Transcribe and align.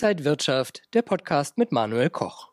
Inside 0.00 0.24
Wirtschaft, 0.24 0.82
der 0.94 1.02
Podcast 1.02 1.58
mit 1.58 1.72
Manuel 1.72 2.08
Koch. 2.08 2.50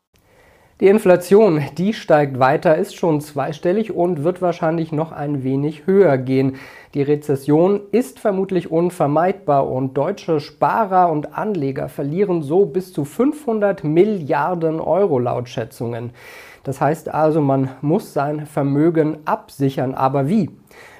Die 0.80 0.88
Inflation, 0.88 1.62
die 1.78 1.94
steigt 1.94 2.40
weiter, 2.40 2.76
ist 2.76 2.96
schon 2.96 3.22
zweistellig 3.22 3.94
und 3.94 4.24
wird 4.24 4.42
wahrscheinlich 4.42 4.92
noch 4.92 5.12
ein 5.12 5.44
wenig 5.44 5.86
höher 5.86 6.18
gehen. 6.18 6.56
Die 6.96 7.04
Rezession 7.04 7.82
ist 7.92 8.20
vermutlich 8.20 8.72
unvermeidbar 8.72 9.70
und 9.70 9.94
deutsche 9.94 10.40
Sparer 10.40 11.12
und 11.12 11.38
Anleger 11.38 11.88
verlieren 11.88 12.42
so 12.42 12.66
bis 12.66 12.92
zu 12.92 13.06
500 13.06 13.84
Milliarden 13.84 14.80
Euro 14.80 15.20
laut 15.20 15.48
Schätzungen. 15.48 16.14
Das 16.64 16.82
heißt 16.82 17.14
also, 17.14 17.42
man 17.42 17.70
muss 17.82 18.12
sein 18.12 18.48
Vermögen 18.48 19.20
absichern. 19.26 19.94
Aber 19.94 20.28
wie? 20.28 20.50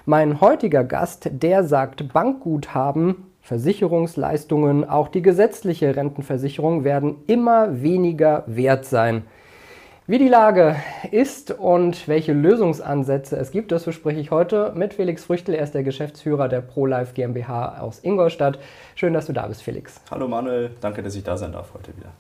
Mein 0.06 0.42
heutiger 0.42 0.84
Gast, 0.84 1.28
der 1.32 1.64
sagt, 1.64 2.14
Bankguthaben 2.14 3.25
Versicherungsleistungen, 3.46 4.90
auch 4.90 5.08
die 5.08 5.22
gesetzliche 5.22 5.96
Rentenversicherung 5.96 6.84
werden 6.84 7.18
immer 7.28 7.84
weniger 7.84 8.44
wert 8.48 8.86
sein. 8.86 9.22
Wie 10.08 10.18
die 10.18 10.28
Lage 10.28 10.76
ist 11.12 11.52
und 11.52 12.08
welche 12.08 12.34
Lösungsansätze 12.34 13.38
es 13.38 13.52
gibt, 13.52 13.72
das 13.72 13.84
bespreche 13.84 14.20
ich 14.20 14.32
heute 14.32 14.74
mit 14.76 14.96
Felix 14.96 15.26
Früchtel. 15.26 15.54
Er 15.54 15.64
ist 15.64 15.76
der 15.76 15.84
Geschäftsführer 15.84 16.50
der 16.50 16.62
ProLife 16.62 17.14
GmbH 17.14 17.78
aus 17.82 18.00
Ingolstadt. 18.04 18.58
Schön, 18.96 19.14
dass 19.14 19.28
du 19.28 19.34
da 19.34 19.46
bist, 19.46 19.62
Felix. 19.62 20.02
Hallo 20.10 20.28
Manuel, 20.28 20.72
danke, 20.82 21.04
dass 21.04 21.16
ich 21.16 21.24
da 21.24 21.38
sein 21.38 21.52
darf 21.52 21.72
heute 21.76 21.96
wieder. 21.96 22.14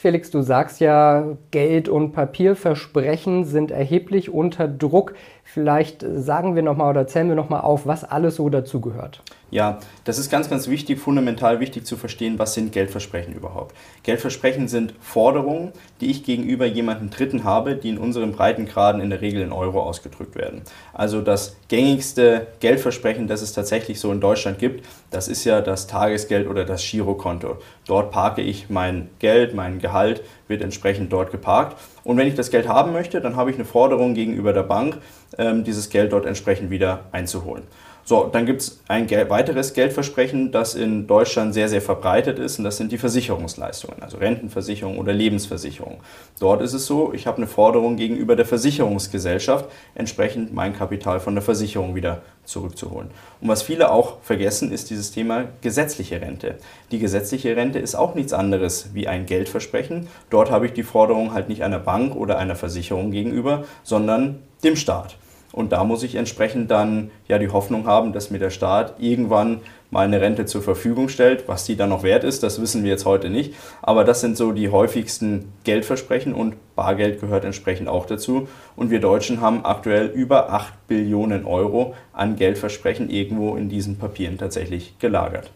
Felix, 0.00 0.30
du 0.30 0.42
sagst 0.42 0.78
ja, 0.78 1.36
Geld- 1.50 1.88
und 1.88 2.12
Papierversprechen 2.12 3.44
sind 3.44 3.72
erheblich 3.72 4.30
unter 4.30 4.68
Druck. 4.68 5.14
Vielleicht 5.42 6.06
sagen 6.08 6.54
wir 6.54 6.62
nochmal 6.62 6.90
oder 6.90 7.08
zählen 7.08 7.28
wir 7.28 7.34
nochmal 7.34 7.62
auf, 7.62 7.84
was 7.84 8.04
alles 8.04 8.36
so 8.36 8.48
dazugehört. 8.48 9.24
Ja, 9.50 9.78
das 10.04 10.18
ist 10.18 10.30
ganz, 10.30 10.50
ganz 10.50 10.68
wichtig, 10.68 10.98
fundamental 10.98 11.58
wichtig 11.58 11.86
zu 11.86 11.96
verstehen, 11.96 12.38
was 12.38 12.52
sind 12.52 12.70
Geldversprechen 12.70 13.32
überhaupt. 13.32 13.74
Geldversprechen 14.02 14.68
sind 14.68 14.92
Forderungen, 15.00 15.72
die 16.02 16.10
ich 16.10 16.22
gegenüber 16.22 16.66
jemandem 16.66 17.08
Dritten 17.08 17.44
habe, 17.44 17.74
die 17.74 17.88
in 17.88 17.98
unseren 17.98 18.32
Breitengraden 18.32 19.00
in 19.00 19.08
der 19.08 19.22
Regel 19.22 19.40
in 19.40 19.52
Euro 19.52 19.82
ausgedrückt 19.82 20.34
werden. 20.34 20.62
Also 20.92 21.22
das 21.22 21.56
gängigste 21.68 22.48
Geldversprechen, 22.60 23.26
das 23.26 23.40
es 23.40 23.54
tatsächlich 23.54 24.00
so 24.00 24.12
in 24.12 24.20
Deutschland 24.20 24.58
gibt, 24.58 24.84
das 25.10 25.28
ist 25.28 25.44
ja 25.44 25.62
das 25.62 25.86
Tagesgeld 25.86 26.46
oder 26.46 26.66
das 26.66 26.82
Girokonto. 26.82 27.56
Dort 27.86 28.10
parke 28.10 28.42
ich 28.42 28.68
mein 28.68 29.08
Geld, 29.18 29.54
mein 29.54 29.78
Gehalt 29.78 30.22
wird 30.46 30.60
entsprechend 30.60 31.10
dort 31.10 31.30
geparkt. 31.30 31.78
Und 32.04 32.18
wenn 32.18 32.28
ich 32.28 32.34
das 32.34 32.50
Geld 32.50 32.68
haben 32.68 32.92
möchte, 32.92 33.22
dann 33.22 33.36
habe 33.36 33.50
ich 33.50 33.56
eine 33.56 33.64
Forderung 33.64 34.12
gegenüber 34.12 34.52
der 34.52 34.62
Bank, 34.62 34.98
ähm, 35.38 35.64
dieses 35.64 35.88
Geld 35.88 36.12
dort 36.12 36.26
entsprechend 36.26 36.70
wieder 36.70 37.04
einzuholen. 37.12 37.62
So, 38.08 38.24
dann 38.24 38.46
gibt 38.46 38.62
es 38.62 38.80
ein 38.88 39.10
weiteres 39.10 39.74
Geldversprechen, 39.74 40.50
das 40.50 40.74
in 40.74 41.06
Deutschland 41.06 41.52
sehr, 41.52 41.68
sehr 41.68 41.82
verbreitet 41.82 42.38
ist, 42.38 42.56
und 42.58 42.64
das 42.64 42.78
sind 42.78 42.90
die 42.90 42.96
Versicherungsleistungen, 42.96 44.02
also 44.02 44.16
Rentenversicherung 44.16 44.96
oder 44.96 45.12
Lebensversicherung. 45.12 45.98
Dort 46.40 46.62
ist 46.62 46.72
es 46.72 46.86
so, 46.86 47.12
ich 47.12 47.26
habe 47.26 47.36
eine 47.36 47.46
Forderung 47.46 47.96
gegenüber 47.96 48.34
der 48.34 48.46
Versicherungsgesellschaft, 48.46 49.66
entsprechend 49.94 50.54
mein 50.54 50.72
Kapital 50.72 51.20
von 51.20 51.34
der 51.34 51.42
Versicherung 51.42 51.94
wieder 51.94 52.22
zurückzuholen. 52.44 53.10
Und 53.42 53.48
was 53.48 53.60
viele 53.60 53.92
auch 53.92 54.22
vergessen, 54.22 54.72
ist 54.72 54.88
dieses 54.88 55.10
Thema 55.10 55.44
gesetzliche 55.60 56.18
Rente. 56.18 56.54
Die 56.90 57.00
gesetzliche 57.00 57.56
Rente 57.56 57.78
ist 57.78 57.94
auch 57.94 58.14
nichts 58.14 58.32
anderes 58.32 58.88
wie 58.94 59.06
ein 59.06 59.26
Geldversprechen. 59.26 60.08
Dort 60.30 60.50
habe 60.50 60.64
ich 60.64 60.72
die 60.72 60.82
Forderung 60.82 61.34
halt 61.34 61.50
nicht 61.50 61.62
einer 61.62 61.78
Bank 61.78 62.16
oder 62.16 62.38
einer 62.38 62.56
Versicherung 62.56 63.10
gegenüber, 63.10 63.64
sondern 63.82 64.38
dem 64.64 64.76
Staat. 64.76 65.18
Und 65.58 65.72
da 65.72 65.82
muss 65.82 66.04
ich 66.04 66.14
entsprechend 66.14 66.70
dann 66.70 67.10
ja 67.26 67.36
die 67.36 67.48
Hoffnung 67.48 67.88
haben, 67.88 68.12
dass 68.12 68.30
mir 68.30 68.38
der 68.38 68.50
Staat 68.50 68.94
irgendwann 69.00 69.58
mal 69.90 70.04
eine 70.06 70.20
Rente 70.20 70.46
zur 70.46 70.62
Verfügung 70.62 71.08
stellt. 71.08 71.48
Was 71.48 71.64
die 71.64 71.74
dann 71.74 71.88
noch 71.88 72.04
wert 72.04 72.22
ist, 72.22 72.44
das 72.44 72.62
wissen 72.62 72.84
wir 72.84 72.90
jetzt 72.90 73.06
heute 73.06 73.28
nicht. 73.28 73.54
Aber 73.82 74.04
das 74.04 74.20
sind 74.20 74.36
so 74.36 74.52
die 74.52 74.68
häufigsten 74.68 75.52
Geldversprechen 75.64 76.32
und 76.32 76.54
Bargeld 76.76 77.20
gehört 77.20 77.44
entsprechend 77.44 77.88
auch 77.88 78.06
dazu. 78.06 78.46
Und 78.76 78.92
wir 78.92 79.00
Deutschen 79.00 79.40
haben 79.40 79.64
aktuell 79.64 80.06
über 80.06 80.52
8 80.52 80.86
Billionen 80.86 81.44
Euro 81.44 81.94
an 82.12 82.36
Geldversprechen 82.36 83.10
irgendwo 83.10 83.56
in 83.56 83.68
diesen 83.68 83.98
Papieren 83.98 84.38
tatsächlich 84.38 84.96
gelagert. 85.00 85.50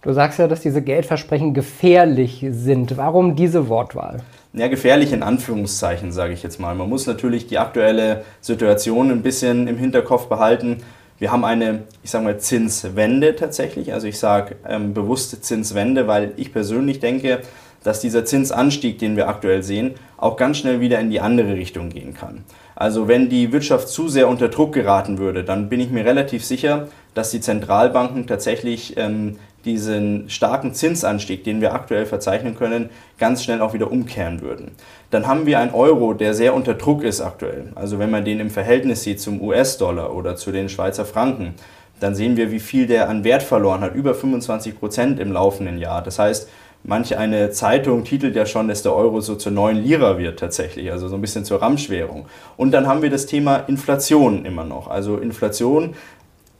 Du 0.00 0.14
sagst 0.14 0.38
ja, 0.38 0.48
dass 0.48 0.62
diese 0.62 0.80
Geldversprechen 0.80 1.52
gefährlich 1.52 2.46
sind. 2.48 2.96
Warum 2.96 3.36
diese 3.36 3.68
Wortwahl? 3.68 4.22
Ja, 4.54 4.68
gefährlich 4.68 5.12
in 5.12 5.22
Anführungszeichen, 5.22 6.12
sage 6.12 6.32
ich 6.32 6.42
jetzt 6.42 6.60
mal. 6.60 6.74
Man 6.74 6.88
muss 6.88 7.06
natürlich 7.06 7.46
die 7.48 7.58
aktuelle 7.58 8.24
Situation 8.40 9.10
ein 9.10 9.22
bisschen 9.22 9.66
im 9.66 9.76
Hinterkopf 9.76 10.26
behalten. 10.26 10.82
Wir 11.18 11.32
haben 11.32 11.44
eine, 11.44 11.82
ich 12.02 12.10
sage 12.10 12.24
mal, 12.24 12.38
Zinswende 12.38 13.34
tatsächlich. 13.34 13.92
Also 13.92 14.06
ich 14.06 14.18
sage 14.18 14.56
ähm, 14.66 14.94
bewusst 14.94 15.44
Zinswende, 15.44 16.06
weil 16.06 16.32
ich 16.36 16.52
persönlich 16.52 17.00
denke, 17.00 17.40
dass 17.82 18.00
dieser 18.00 18.24
Zinsanstieg, 18.24 18.98
den 18.98 19.16
wir 19.16 19.28
aktuell 19.28 19.62
sehen, 19.62 19.94
auch 20.16 20.36
ganz 20.36 20.58
schnell 20.58 20.80
wieder 20.80 21.00
in 21.00 21.10
die 21.10 21.20
andere 21.20 21.54
Richtung 21.54 21.90
gehen 21.90 22.14
kann. 22.14 22.44
Also 22.76 23.08
wenn 23.08 23.28
die 23.28 23.52
Wirtschaft 23.52 23.88
zu 23.88 24.08
sehr 24.08 24.28
unter 24.28 24.48
Druck 24.48 24.72
geraten 24.72 25.18
würde, 25.18 25.44
dann 25.44 25.68
bin 25.68 25.80
ich 25.80 25.90
mir 25.90 26.04
relativ 26.04 26.44
sicher, 26.44 26.88
dass 27.12 27.30
die 27.30 27.40
Zentralbanken 27.40 28.26
tatsächlich 28.26 28.96
ähm, 28.96 29.36
diesen 29.64 30.28
starken 30.28 30.74
Zinsanstieg, 30.74 31.44
den 31.44 31.60
wir 31.60 31.74
aktuell 31.74 32.06
verzeichnen 32.06 32.56
können, 32.56 32.90
ganz 33.18 33.42
schnell 33.42 33.60
auch 33.60 33.74
wieder 33.74 33.90
umkehren 33.90 34.40
würden. 34.42 34.72
Dann 35.10 35.26
haben 35.26 35.46
wir 35.46 35.58
einen 35.58 35.72
Euro, 35.72 36.14
der 36.14 36.34
sehr 36.34 36.54
unter 36.54 36.74
Druck 36.74 37.02
ist 37.02 37.20
aktuell. 37.20 37.72
Also 37.74 37.98
wenn 37.98 38.10
man 38.10 38.24
den 38.24 38.40
im 38.40 38.50
Verhältnis 38.50 39.02
sieht 39.02 39.20
zum 39.20 39.40
US-Dollar 39.40 40.14
oder 40.14 40.36
zu 40.36 40.52
den 40.52 40.68
Schweizer 40.68 41.04
Franken, 41.04 41.54
dann 42.00 42.14
sehen 42.14 42.36
wir, 42.36 42.50
wie 42.50 42.60
viel 42.60 42.86
der 42.86 43.08
an 43.08 43.24
Wert 43.24 43.42
verloren 43.42 43.80
hat, 43.80 43.94
über 43.94 44.14
25 44.14 44.78
Prozent 44.78 45.20
im 45.20 45.32
laufenden 45.32 45.78
Jahr. 45.78 46.02
Das 46.02 46.18
heißt, 46.18 46.48
manche 46.82 47.18
eine 47.18 47.50
Zeitung 47.50 48.04
titelt 48.04 48.36
ja 48.36 48.46
schon, 48.46 48.68
dass 48.68 48.82
der 48.82 48.94
Euro 48.94 49.20
so 49.20 49.36
zur 49.36 49.52
neuen 49.52 49.82
Lira 49.82 50.18
wird 50.18 50.38
tatsächlich, 50.38 50.90
also 50.92 51.08
so 51.08 51.14
ein 51.14 51.20
bisschen 51.20 51.44
zur 51.44 51.62
Ramschwährung. 51.62 52.26
Und 52.56 52.72
dann 52.72 52.86
haben 52.86 53.02
wir 53.02 53.10
das 53.10 53.26
Thema 53.26 53.56
Inflation 53.56 54.44
immer 54.44 54.64
noch. 54.64 54.88
Also 54.88 55.16
Inflation 55.16 55.94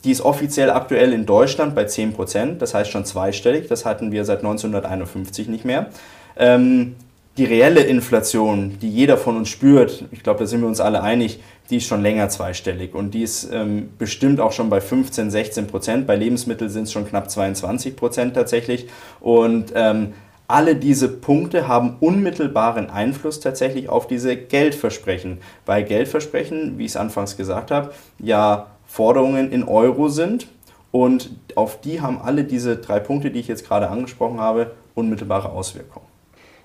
die 0.05 0.11
ist 0.11 0.21
offiziell 0.21 0.71
aktuell 0.71 1.13
in 1.13 1.27
Deutschland 1.27 1.75
bei 1.75 1.85
10%, 1.85 2.59
das 2.59 2.75
heißt 2.75 2.91
schon 2.91 3.05
zweistellig, 3.05 3.69
das 3.69 3.85
hatten 3.85 4.13
wir 4.13 4.25
seit 4.25 4.39
1951 4.39 5.49
nicht 5.49 5.65
mehr. 5.65 5.87
Ähm, 6.37 6.97
die 7.37 7.45
reelle 7.45 7.83
Inflation, 7.83 8.79
die 8.81 8.89
jeder 8.89 9.17
von 9.17 9.37
uns 9.37 9.49
spürt, 9.49 10.05
ich 10.13 10.23
glaube, 10.23 10.41
da 10.41 10.47
sind 10.47 10.61
wir 10.61 10.69
uns 10.69 10.81
alle 10.81 11.03
einig, 11.03 11.41
die 11.71 11.79
ist 11.79 11.87
schon 11.87 12.03
länger 12.03 12.29
zweistellig 12.29 12.95
und 12.95 13.13
die 13.13 13.23
ist 13.23 13.49
ähm, 13.53 13.89
bestimmt 13.99 14.39
auch 14.39 14.53
schon 14.53 14.71
bei 14.71 14.81
15, 14.81 15.31
16 15.31 15.67
Prozent. 15.67 16.07
Bei 16.07 16.15
Lebensmitteln 16.15 16.71
sind 16.71 16.85
es 16.85 16.93
schon 16.93 17.09
knapp 17.09 17.31
22 17.31 17.97
Prozent 17.97 18.35
tatsächlich. 18.35 18.87
Und 19.21 19.73
ähm, 19.75 20.13
alle 20.47 20.77
diese 20.77 21.09
Punkte 21.09 21.67
haben 21.67 21.97
unmittelbaren 22.01 22.91
Einfluss 22.91 23.41
tatsächlich 23.41 23.89
auf 23.89 24.07
diese 24.07 24.37
Geldversprechen. 24.37 25.39
Weil 25.65 25.85
Geldversprechen, 25.85 26.79
wie 26.79 26.85
ich 26.85 26.93
es 26.93 26.97
anfangs 26.97 27.37
gesagt 27.39 27.71
habe, 27.71 27.93
ja 28.19 28.67
Forderungen 28.95 29.51
in 29.51 29.65
Euro 29.65 30.09
sind. 30.09 30.47
Und 30.93 31.31
auf 31.57 31.81
die 31.81 32.01
haben 32.01 32.21
alle 32.23 32.45
diese 32.45 32.77
drei 32.77 33.01
Punkte, 33.01 33.33
die 33.33 33.41
ich 33.41 33.49
jetzt 33.49 33.67
gerade 33.67 33.91
angesprochen 33.91 34.39
habe, 34.39 34.71
unmittelbare 34.95 35.51
Auswirkungen. 35.51 36.07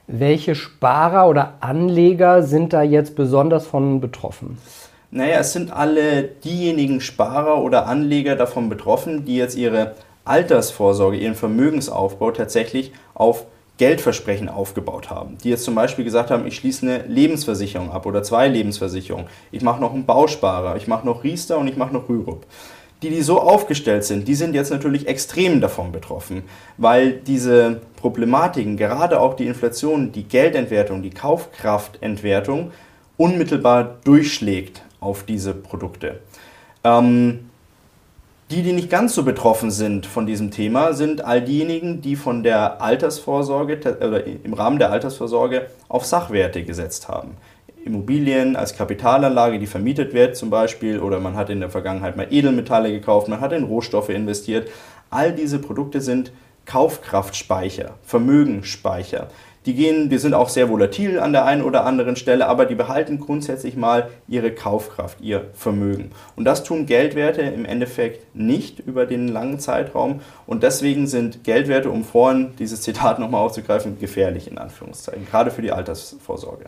Welche 0.06 0.54
Sparer 0.54 1.28
oder 1.28 1.56
Anleger 1.62 2.44
sind 2.44 2.72
da 2.72 2.84
jetzt 2.84 3.16
besonders 3.16 3.66
von 3.66 4.00
betroffen? 4.00 4.60
Naja, 5.10 5.40
es 5.40 5.54
sind 5.54 5.72
alle 5.72 6.22
diejenigen 6.22 7.02
Sparer 7.02 7.64
oder 7.64 7.88
Anleger 7.88 8.36
davon 8.36 8.70
betroffen, 8.70 9.26
die 9.26 9.36
jetzt 9.36 9.58
ihre 9.58 9.96
Altersvorsorge, 10.24 11.18
ihren 11.18 11.34
Vermögensaufbau 11.34 12.30
tatsächlich 12.30 12.92
auf 13.16 13.48
Geldversprechen 13.80 14.50
aufgebaut 14.50 15.10
haben, 15.10 15.38
die 15.42 15.50
jetzt 15.50 15.64
zum 15.64 15.74
Beispiel 15.74 16.04
gesagt 16.04 16.32
haben, 16.32 16.46
ich 16.46 16.58
schließe 16.58 16.86
eine 16.86 17.04
Lebensversicherung 17.08 17.92
ab 17.92 18.06
oder 18.06 18.22
zwei 18.22 18.50
Lebensversicherungen, 18.50 19.28
ich 19.52 19.64
mache 19.64 19.80
noch 19.80 19.94
einen 19.94 20.06
Bausparer, 20.06 20.76
ich 20.76 20.88
mache 20.88 21.06
noch 21.06 21.24
Riester 21.24 21.58
und 21.58 21.68
ich 21.68 21.78
mache 21.78 21.94
noch 21.94 22.10
Rürup. 22.10 22.46
Die, 23.02 23.10
die 23.10 23.22
so 23.22 23.40
aufgestellt 23.40 24.04
sind, 24.04 24.28
die 24.28 24.36
sind 24.36 24.54
jetzt 24.54 24.72
natürlich 24.72 25.08
extrem 25.08 25.62
davon 25.62 25.94
betroffen, 25.94 26.44
weil 26.78 27.14
diese 27.14 27.80
Problematiken, 27.96 28.76
gerade 28.76 29.22
auch 29.22 29.36
die 29.36 29.48
Inflation, 29.48 30.12
die 30.12 30.24
Geldentwertung, 30.24 31.02
die 31.02 31.12
Kaufkraftentwertung 31.12 32.72
unmittelbar 33.16 34.00
durchschlägt 34.04 34.82
auf 35.00 35.24
diese 35.24 35.54
Produkte. 35.54 36.20
Ähm, 36.84 37.49
die, 38.52 38.64
die 38.64 38.74
nicht 38.74 38.90
ganz 38.90 39.14
so 39.14 39.24
betroffen 39.24 39.70
sind 39.70 40.08
von 40.08 40.26
diesem 40.26 40.50
Thema, 40.50 40.94
sind 40.94 41.24
all 41.24 41.42
diejenigen, 41.42 42.02
die 42.02 42.16
von 42.16 42.42
der 42.42 42.82
Altersvorsorge 42.82 43.80
oder 44.00 44.26
im 44.26 44.54
Rahmen 44.54 44.80
der 44.80 44.92
Altersvorsorge 44.92 45.68
auf 45.88 46.06
Sachwerte 46.06 46.64
gesetzt 46.64 47.08
haben. 47.08 47.38
Immobilien 47.86 48.56
als 48.56 48.76
Kapitalanlage, 48.76 49.60
die 49.60 49.68
vermietet 49.68 50.14
wird 50.14 50.36
zum 50.36 50.50
Beispiel, 50.50 51.00
oder 51.00 51.20
man 51.20 51.36
hat 51.36 51.50
in 51.50 51.60
der 51.60 51.70
Vergangenheit 51.70 52.18
mal 52.18 52.28
Edelmetalle 52.30 52.92
gekauft, 52.92 53.28
man 53.28 53.40
hat 53.40 53.54
in 53.54 53.64
Rohstoffe 53.64 54.10
investiert. 54.10 54.70
All 55.12 55.32
diese 55.32 55.60
Produkte 55.60 56.02
sind 56.02 56.32
Kaufkraftspeicher, 56.66 57.96
Vermögensspeicher, 58.04 59.30
Die 59.66 59.76
gehen, 59.76 60.10
die 60.10 60.18
sind 60.18 60.34
auch 60.34 60.48
sehr 60.48 60.70
volatil 60.70 61.20
an 61.20 61.34
der 61.34 61.46
einen 61.46 61.64
oder 61.64 61.86
anderen 61.86 62.16
Stelle, 62.16 62.48
aber 62.48 62.66
die 62.66 62.76
behalten 62.76 63.20
grundsätzlich 63.20 63.76
mal 63.76 64.10
ihre 64.28 64.52
Kaufkraft, 64.52 65.20
ihr 65.20 65.50
Vermögen. 65.54 66.12
Und 66.38 66.46
das 66.46 66.64
tun 66.64 66.86
Geldwerte 66.86 67.42
im 67.42 67.66
Endeffekt 67.66 68.34
nicht 68.34 68.80
über 68.80 69.06
den 69.06 69.28
langen 69.28 69.60
Zeitraum. 69.60 70.22
Und 70.48 70.64
deswegen 70.64 71.08
sind 71.08 71.44
Geldwerte, 71.44 71.92
um 71.92 72.06
vorhin 72.06 72.54
dieses 72.58 72.82
Zitat 72.82 73.20
nochmal 73.20 73.42
aufzugreifen, 73.46 74.00
gefährlich 74.00 74.50
in 74.50 74.58
Anführungszeichen, 74.58 75.28
gerade 75.30 75.52
für 75.52 75.62
die 75.62 75.74
Altersvorsorge. 75.74 76.66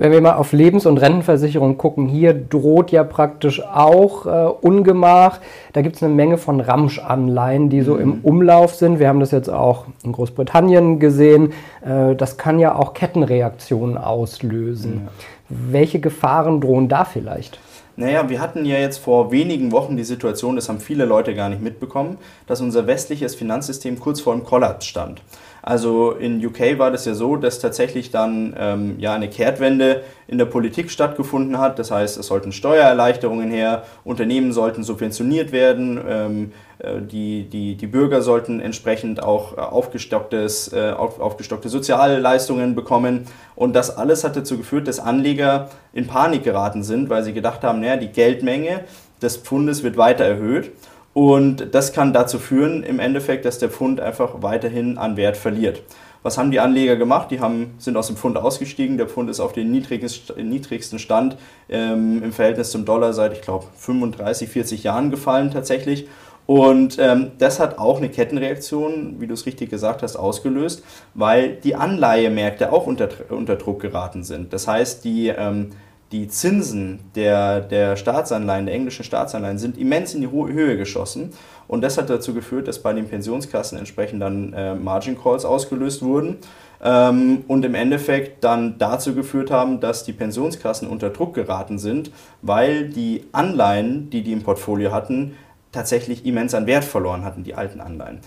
Wenn 0.00 0.12
wir 0.12 0.22
mal 0.22 0.36
auf 0.36 0.54
Lebens- 0.54 0.86
und 0.86 0.96
Rentenversicherung 0.96 1.76
gucken, 1.76 2.06
hier 2.06 2.32
droht 2.32 2.90
ja 2.90 3.04
praktisch 3.04 3.62
auch 3.62 4.24
äh, 4.24 4.50
Ungemach. 4.62 5.40
Da 5.74 5.82
gibt 5.82 5.96
es 5.96 6.02
eine 6.02 6.14
Menge 6.14 6.38
von 6.38 6.62
Ramsch-Anleihen, 6.62 7.68
die 7.68 7.82
so 7.82 7.96
mhm. 7.96 8.00
im 8.00 8.20
Umlauf 8.22 8.74
sind. 8.74 8.98
Wir 8.98 9.08
haben 9.08 9.20
das 9.20 9.30
jetzt 9.30 9.50
auch 9.50 9.84
in 10.02 10.12
Großbritannien 10.12 11.00
gesehen. 11.00 11.52
Äh, 11.84 12.16
das 12.16 12.38
kann 12.38 12.58
ja 12.58 12.76
auch 12.76 12.94
Kettenreaktionen 12.94 13.98
auslösen. 13.98 15.02
Ja. 15.04 15.12
Welche 15.50 16.00
Gefahren 16.00 16.62
drohen 16.62 16.88
da 16.88 17.04
vielleicht? 17.04 17.58
Naja, 18.00 18.30
wir 18.30 18.40
hatten 18.40 18.64
ja 18.64 18.78
jetzt 18.78 18.96
vor 18.96 19.30
wenigen 19.30 19.72
Wochen 19.72 19.94
die 19.94 20.04
Situation, 20.04 20.56
das 20.56 20.70
haben 20.70 20.80
viele 20.80 21.04
Leute 21.04 21.34
gar 21.34 21.50
nicht 21.50 21.60
mitbekommen, 21.60 22.16
dass 22.46 22.62
unser 22.62 22.86
westliches 22.86 23.34
Finanzsystem 23.34 24.00
kurz 24.00 24.22
vor 24.22 24.34
dem 24.34 24.42
Kollaps 24.42 24.86
stand. 24.86 25.20
Also 25.60 26.12
in 26.12 26.42
UK 26.42 26.78
war 26.78 26.90
das 26.90 27.04
ja 27.04 27.12
so, 27.12 27.36
dass 27.36 27.58
tatsächlich 27.58 28.10
dann 28.10 28.56
ähm, 28.58 28.94
ja 28.98 29.12
eine 29.12 29.28
Kehrtwende 29.28 30.02
in 30.26 30.38
der 30.38 30.46
Politik 30.46 30.90
stattgefunden 30.90 31.58
hat. 31.58 31.78
Das 31.78 31.90
heißt, 31.90 32.16
es 32.16 32.26
sollten 32.26 32.52
Steuererleichterungen 32.52 33.50
her, 33.50 33.84
Unternehmen 34.02 34.54
sollten 34.54 34.82
subventioniert 34.82 35.52
werden, 35.52 36.00
ähm, 36.08 36.52
äh, 36.52 36.69
die, 37.00 37.44
die, 37.44 37.74
die 37.76 37.86
Bürger 37.86 38.22
sollten 38.22 38.60
entsprechend 38.60 39.22
auch 39.22 39.56
äh, 39.56 39.60
aufgestocktes, 39.60 40.72
äh, 40.72 40.92
auf, 40.92 41.20
aufgestockte 41.20 41.68
Sozialleistungen 41.68 42.74
bekommen. 42.74 43.26
Und 43.54 43.74
das 43.74 43.96
alles 43.96 44.24
hat 44.24 44.36
dazu 44.36 44.56
geführt, 44.56 44.88
dass 44.88 44.98
Anleger 44.98 45.68
in 45.92 46.06
Panik 46.06 46.44
geraten 46.44 46.82
sind, 46.82 47.10
weil 47.10 47.22
sie 47.22 47.32
gedacht 47.32 47.62
haben, 47.62 47.80
naja, 47.80 47.96
die 47.96 48.08
Geldmenge 48.08 48.84
des 49.20 49.36
Pfundes 49.36 49.82
wird 49.82 49.96
weiter 49.96 50.24
erhöht. 50.24 50.72
Und 51.12 51.74
das 51.74 51.92
kann 51.92 52.12
dazu 52.12 52.38
führen, 52.38 52.82
im 52.82 53.00
Endeffekt, 53.00 53.44
dass 53.44 53.58
der 53.58 53.68
Pfund 53.68 54.00
einfach 54.00 54.42
weiterhin 54.42 54.96
an 54.96 55.16
Wert 55.16 55.36
verliert. 55.36 55.82
Was 56.22 56.36
haben 56.36 56.50
die 56.50 56.60
Anleger 56.60 56.96
gemacht? 56.96 57.30
Die 57.30 57.40
haben, 57.40 57.74
sind 57.78 57.96
aus 57.96 58.08
dem 58.08 58.16
Pfund 58.16 58.36
ausgestiegen. 58.36 58.98
Der 58.98 59.08
Pfund 59.08 59.30
ist 59.30 59.40
auf 59.40 59.52
den 59.52 59.70
niedrigsten 59.70 60.98
Stand 60.98 61.36
ähm, 61.68 62.22
im 62.22 62.32
Verhältnis 62.32 62.70
zum 62.70 62.84
Dollar 62.84 63.14
seit, 63.14 63.32
ich 63.32 63.40
glaube, 63.40 63.66
35, 63.76 64.48
40 64.48 64.82
Jahren 64.82 65.10
gefallen 65.10 65.50
tatsächlich. 65.50 66.08
Und 66.50 66.98
ähm, 66.98 67.30
das 67.38 67.60
hat 67.60 67.78
auch 67.78 67.98
eine 67.98 68.08
Kettenreaktion, 68.08 69.20
wie 69.20 69.28
du 69.28 69.34
es 69.34 69.46
richtig 69.46 69.70
gesagt 69.70 70.02
hast, 70.02 70.16
ausgelöst, 70.16 70.82
weil 71.14 71.54
die 71.54 71.76
Anleihemärkte 71.76 72.72
auch 72.72 72.88
unter, 72.88 73.08
unter 73.28 73.54
Druck 73.54 73.80
geraten 73.80 74.24
sind. 74.24 74.52
Das 74.52 74.66
heißt, 74.66 75.04
die 75.04 75.28
ähm, 75.28 75.70
die 76.10 76.26
Zinsen 76.26 76.98
der, 77.14 77.60
der 77.60 77.94
Staatsanleihen, 77.94 78.66
der 78.66 78.74
englischen 78.74 79.04
Staatsanleihen, 79.04 79.58
sind 79.58 79.78
immens 79.78 80.12
in 80.12 80.22
die 80.22 80.30
Höhe 80.32 80.76
geschossen. 80.76 81.30
Und 81.68 81.82
das 81.82 81.98
hat 81.98 82.10
dazu 82.10 82.34
geführt, 82.34 82.66
dass 82.66 82.80
bei 82.80 82.92
den 82.92 83.06
Pensionskassen 83.06 83.78
entsprechend 83.78 84.20
dann 84.20 84.52
äh, 84.52 84.74
Margin 84.74 85.16
Calls 85.16 85.44
ausgelöst 85.44 86.02
wurden 86.02 86.38
ähm, 86.82 87.44
und 87.46 87.64
im 87.64 87.76
Endeffekt 87.76 88.42
dann 88.42 88.76
dazu 88.78 89.14
geführt 89.14 89.52
haben, 89.52 89.78
dass 89.78 90.02
die 90.02 90.12
Pensionskassen 90.12 90.88
unter 90.88 91.10
Druck 91.10 91.32
geraten 91.32 91.78
sind, 91.78 92.10
weil 92.42 92.88
die 92.88 93.22
Anleihen, 93.30 94.10
die 94.10 94.22
die 94.22 94.32
im 94.32 94.42
Portfolio 94.42 94.90
hatten, 94.90 95.36
tatsächlich 95.72 96.26
immens 96.26 96.54
an 96.54 96.66
Wert 96.66 96.84
verloren 96.84 97.24
hatten, 97.24 97.44
die 97.44 97.54
alten 97.54 97.80
Anleihen. 97.80 98.20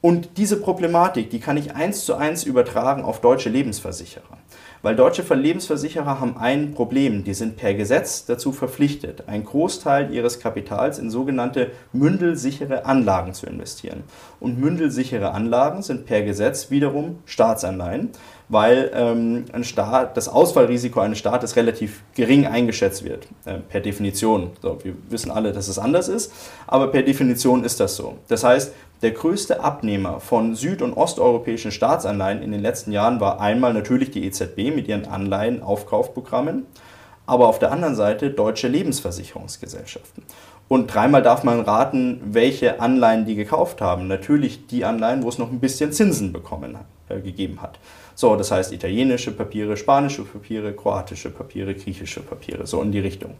Und 0.00 0.36
diese 0.36 0.60
Problematik, 0.60 1.30
die 1.30 1.40
kann 1.40 1.56
ich 1.56 1.74
eins 1.74 2.04
zu 2.04 2.14
eins 2.16 2.42
übertragen 2.44 3.04
auf 3.04 3.20
deutsche 3.20 3.48
Lebensversicherer. 3.48 4.38
Weil 4.82 4.96
deutsche 4.96 5.22
Lebensversicherer 5.32 6.18
haben 6.18 6.36
ein 6.36 6.72
Problem. 6.72 7.22
Die 7.22 7.34
sind 7.34 7.56
per 7.56 7.72
Gesetz 7.74 8.26
dazu 8.26 8.50
verpflichtet, 8.50 9.28
einen 9.28 9.44
Großteil 9.44 10.12
ihres 10.12 10.40
Kapitals 10.40 10.98
in 10.98 11.08
sogenannte 11.08 11.70
mündelsichere 11.92 12.84
Anlagen 12.84 13.32
zu 13.32 13.46
investieren. 13.46 14.02
Und 14.40 14.58
mündelsichere 14.58 15.32
Anlagen 15.32 15.82
sind 15.82 16.04
per 16.04 16.22
Gesetz 16.22 16.70
wiederum 16.70 17.20
Staatsanleihen, 17.26 18.10
weil 18.48 18.90
ähm, 18.92 19.44
ein 19.52 19.64
Staat, 19.64 20.16
das 20.16 20.28
Ausfallrisiko 20.28 21.00
eines 21.00 21.18
Staates 21.18 21.54
relativ 21.54 22.02
gering 22.14 22.46
eingeschätzt 22.46 23.04
wird, 23.04 23.28
äh, 23.44 23.54
per 23.54 23.80
Definition. 23.80 24.50
So, 24.60 24.78
wir 24.82 24.94
wissen 25.08 25.30
alle, 25.30 25.52
dass 25.52 25.68
es 25.68 25.78
anders 25.78 26.08
ist, 26.08 26.32
aber 26.66 26.88
per 26.88 27.02
Definition 27.02 27.64
ist 27.64 27.78
das 27.80 27.96
so. 27.96 28.18
Das 28.28 28.42
heißt, 28.42 28.72
der 29.02 29.10
größte 29.10 29.64
Abnehmer 29.64 30.20
von 30.20 30.54
süd- 30.54 30.80
und 30.80 30.92
osteuropäischen 30.92 31.72
Staatsanleihen 31.72 32.40
in 32.40 32.52
den 32.52 32.62
letzten 32.62 32.92
Jahren 32.92 33.18
war 33.18 33.40
einmal 33.40 33.74
natürlich 33.74 34.12
die 34.12 34.24
EZB 34.42 34.74
mit 34.74 34.88
ihren 34.88 35.06
Anleihenaufkaufprogrammen, 35.06 36.66
aber 37.26 37.48
auf 37.48 37.58
der 37.58 37.72
anderen 37.72 37.94
Seite 37.94 38.30
deutsche 38.30 38.68
Lebensversicherungsgesellschaften. 38.68 40.24
Und 40.68 40.92
dreimal 40.92 41.22
darf 41.22 41.44
man 41.44 41.60
raten, 41.60 42.20
welche 42.24 42.80
Anleihen 42.80 43.26
die 43.26 43.34
gekauft 43.34 43.80
haben. 43.80 44.08
Natürlich 44.08 44.66
die 44.66 44.84
Anleihen, 44.84 45.22
wo 45.22 45.28
es 45.28 45.38
noch 45.38 45.50
ein 45.50 45.60
bisschen 45.60 45.92
Zinsen 45.92 46.32
bekommen, 46.32 46.78
äh, 47.08 47.20
gegeben 47.20 47.60
hat. 47.60 47.78
So, 48.14 48.36
das 48.36 48.50
heißt 48.50 48.72
italienische 48.72 49.32
Papiere, 49.32 49.76
spanische 49.76 50.22
Papiere, 50.24 50.72
kroatische 50.72 51.30
Papiere, 51.30 51.74
griechische 51.74 52.20
Papiere, 52.20 52.66
so 52.66 52.80
in 52.82 52.92
die 52.92 53.00
Richtung. 53.00 53.34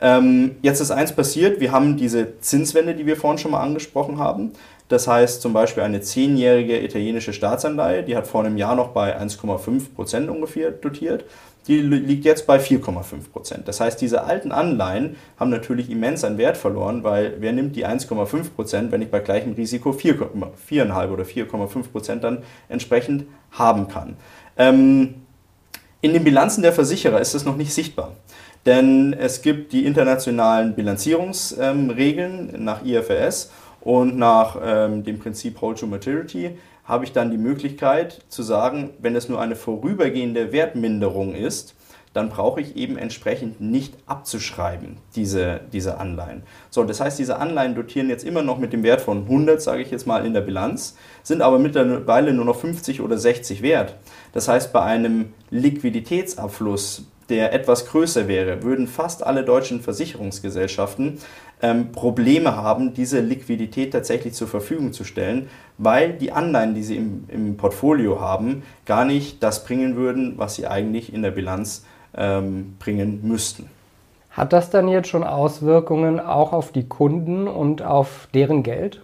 Ähm, 0.00 0.56
jetzt 0.62 0.80
ist 0.80 0.92
eins 0.92 1.12
passiert, 1.12 1.60
wir 1.60 1.72
haben 1.72 1.96
diese 1.96 2.38
Zinswende, 2.40 2.94
die 2.94 3.06
wir 3.06 3.16
vorhin 3.16 3.38
schon 3.38 3.50
mal 3.50 3.62
angesprochen 3.62 4.18
haben. 4.18 4.52
Das 4.88 5.06
heißt 5.06 5.42
zum 5.42 5.52
Beispiel 5.52 5.82
eine 5.82 6.00
zehnjährige 6.00 6.82
italienische 6.82 7.34
Staatsanleihe, 7.34 8.02
die 8.02 8.16
hat 8.16 8.26
vor 8.26 8.44
einem 8.44 8.56
Jahr 8.56 8.74
noch 8.74 8.88
bei 8.88 9.18
1,5 9.20 9.94
Prozent 9.94 10.30
ungefähr 10.30 10.70
dotiert. 10.70 11.24
Die 11.66 11.82
liegt 11.82 12.24
jetzt 12.24 12.46
bei 12.46 12.58
4,5 12.58 13.30
Prozent. 13.30 13.68
Das 13.68 13.80
heißt, 13.80 14.00
diese 14.00 14.24
alten 14.24 14.52
Anleihen 14.52 15.16
haben 15.38 15.50
natürlich 15.50 15.90
immens 15.90 16.24
an 16.24 16.38
Wert 16.38 16.56
verloren, 16.56 17.04
weil 17.04 17.34
wer 17.40 17.52
nimmt 17.52 17.76
die 17.76 17.86
1,5 17.86 18.54
Prozent, 18.56 18.90
wenn 18.90 19.02
ich 19.02 19.10
bei 19.10 19.20
gleichem 19.20 19.52
Risiko 19.52 19.90
4,5 19.90 21.10
oder 21.10 21.24
4,5 21.24 21.88
Prozent 21.92 22.24
dann 22.24 22.38
entsprechend 22.70 23.24
haben 23.50 23.88
kann. 23.88 24.16
Ähm, 24.56 25.16
in 26.00 26.14
den 26.14 26.24
Bilanzen 26.24 26.62
der 26.62 26.72
Versicherer 26.72 27.20
ist 27.20 27.34
das 27.34 27.44
noch 27.44 27.56
nicht 27.56 27.74
sichtbar. 27.74 28.12
Denn 28.64 29.12
es 29.12 29.42
gibt 29.42 29.72
die 29.72 29.84
internationalen 29.84 30.74
Bilanzierungsregeln 30.74 32.54
ähm, 32.54 32.64
nach 32.64 32.84
IFRS 32.84 33.50
und 33.80 34.16
nach 34.16 34.58
ähm, 34.62 35.04
dem 35.04 35.18
Prinzip 35.18 35.60
Hold 35.60 35.78
to 35.78 35.86
Maturity 35.86 36.58
habe 36.84 37.04
ich 37.04 37.12
dann 37.12 37.30
die 37.30 37.38
Möglichkeit 37.38 38.24
zu 38.28 38.42
sagen, 38.42 38.90
wenn 38.98 39.14
es 39.14 39.28
nur 39.28 39.40
eine 39.40 39.56
vorübergehende 39.56 40.52
Wertminderung 40.52 41.34
ist, 41.34 41.74
dann 42.14 42.30
brauche 42.30 42.60
ich 42.60 42.76
eben 42.76 42.96
entsprechend 42.96 43.60
nicht 43.60 43.94
abzuschreiben, 44.06 44.96
diese, 45.14 45.60
diese 45.72 45.98
Anleihen. 45.98 46.42
So, 46.70 46.82
das 46.84 47.00
heißt, 47.00 47.18
diese 47.18 47.38
Anleihen 47.38 47.74
dotieren 47.74 48.08
jetzt 48.08 48.24
immer 48.24 48.42
noch 48.42 48.58
mit 48.58 48.72
dem 48.72 48.82
Wert 48.82 49.00
von 49.00 49.24
100, 49.24 49.60
sage 49.60 49.82
ich 49.82 49.90
jetzt 49.90 50.06
mal, 50.06 50.24
in 50.24 50.34
der 50.34 50.40
Bilanz, 50.40 50.96
sind 51.22 51.42
aber 51.42 51.58
mittlerweile 51.58 52.32
nur 52.32 52.44
noch 52.44 52.56
50 52.56 53.02
oder 53.02 53.18
60 53.18 53.62
wert. 53.62 53.96
Das 54.32 54.48
heißt, 54.48 54.72
bei 54.72 54.82
einem 54.82 55.32
Liquiditätsabfluss, 55.50 57.04
der 57.28 57.52
etwas 57.52 57.86
größer 57.86 58.26
wäre, 58.26 58.62
würden 58.62 58.88
fast 58.88 59.24
alle 59.24 59.44
deutschen 59.44 59.82
Versicherungsgesellschaften 59.82 61.18
ähm, 61.62 61.92
Probleme 61.92 62.56
haben, 62.56 62.94
diese 62.94 63.20
Liquidität 63.20 63.92
tatsächlich 63.92 64.34
zur 64.34 64.48
Verfügung 64.48 64.92
zu 64.92 65.04
stellen, 65.04 65.48
weil 65.76 66.12
die 66.12 66.32
Anleihen, 66.32 66.74
die 66.74 66.82
sie 66.82 66.96
im, 66.96 67.24
im 67.28 67.56
Portfolio 67.56 68.20
haben, 68.20 68.62
gar 68.86 69.04
nicht 69.04 69.42
das 69.42 69.64
bringen 69.64 69.96
würden, 69.96 70.34
was 70.36 70.54
sie 70.54 70.66
eigentlich 70.66 71.12
in 71.12 71.22
der 71.22 71.30
Bilanz 71.30 71.84
ähm, 72.16 72.76
bringen 72.78 73.20
müssten. 73.22 73.68
Hat 74.30 74.52
das 74.52 74.70
dann 74.70 74.88
jetzt 74.88 75.08
schon 75.08 75.24
Auswirkungen 75.24 76.20
auch 76.20 76.52
auf 76.52 76.70
die 76.70 76.86
Kunden 76.86 77.48
und 77.48 77.82
auf 77.82 78.28
deren 78.34 78.62
Geld? 78.62 79.00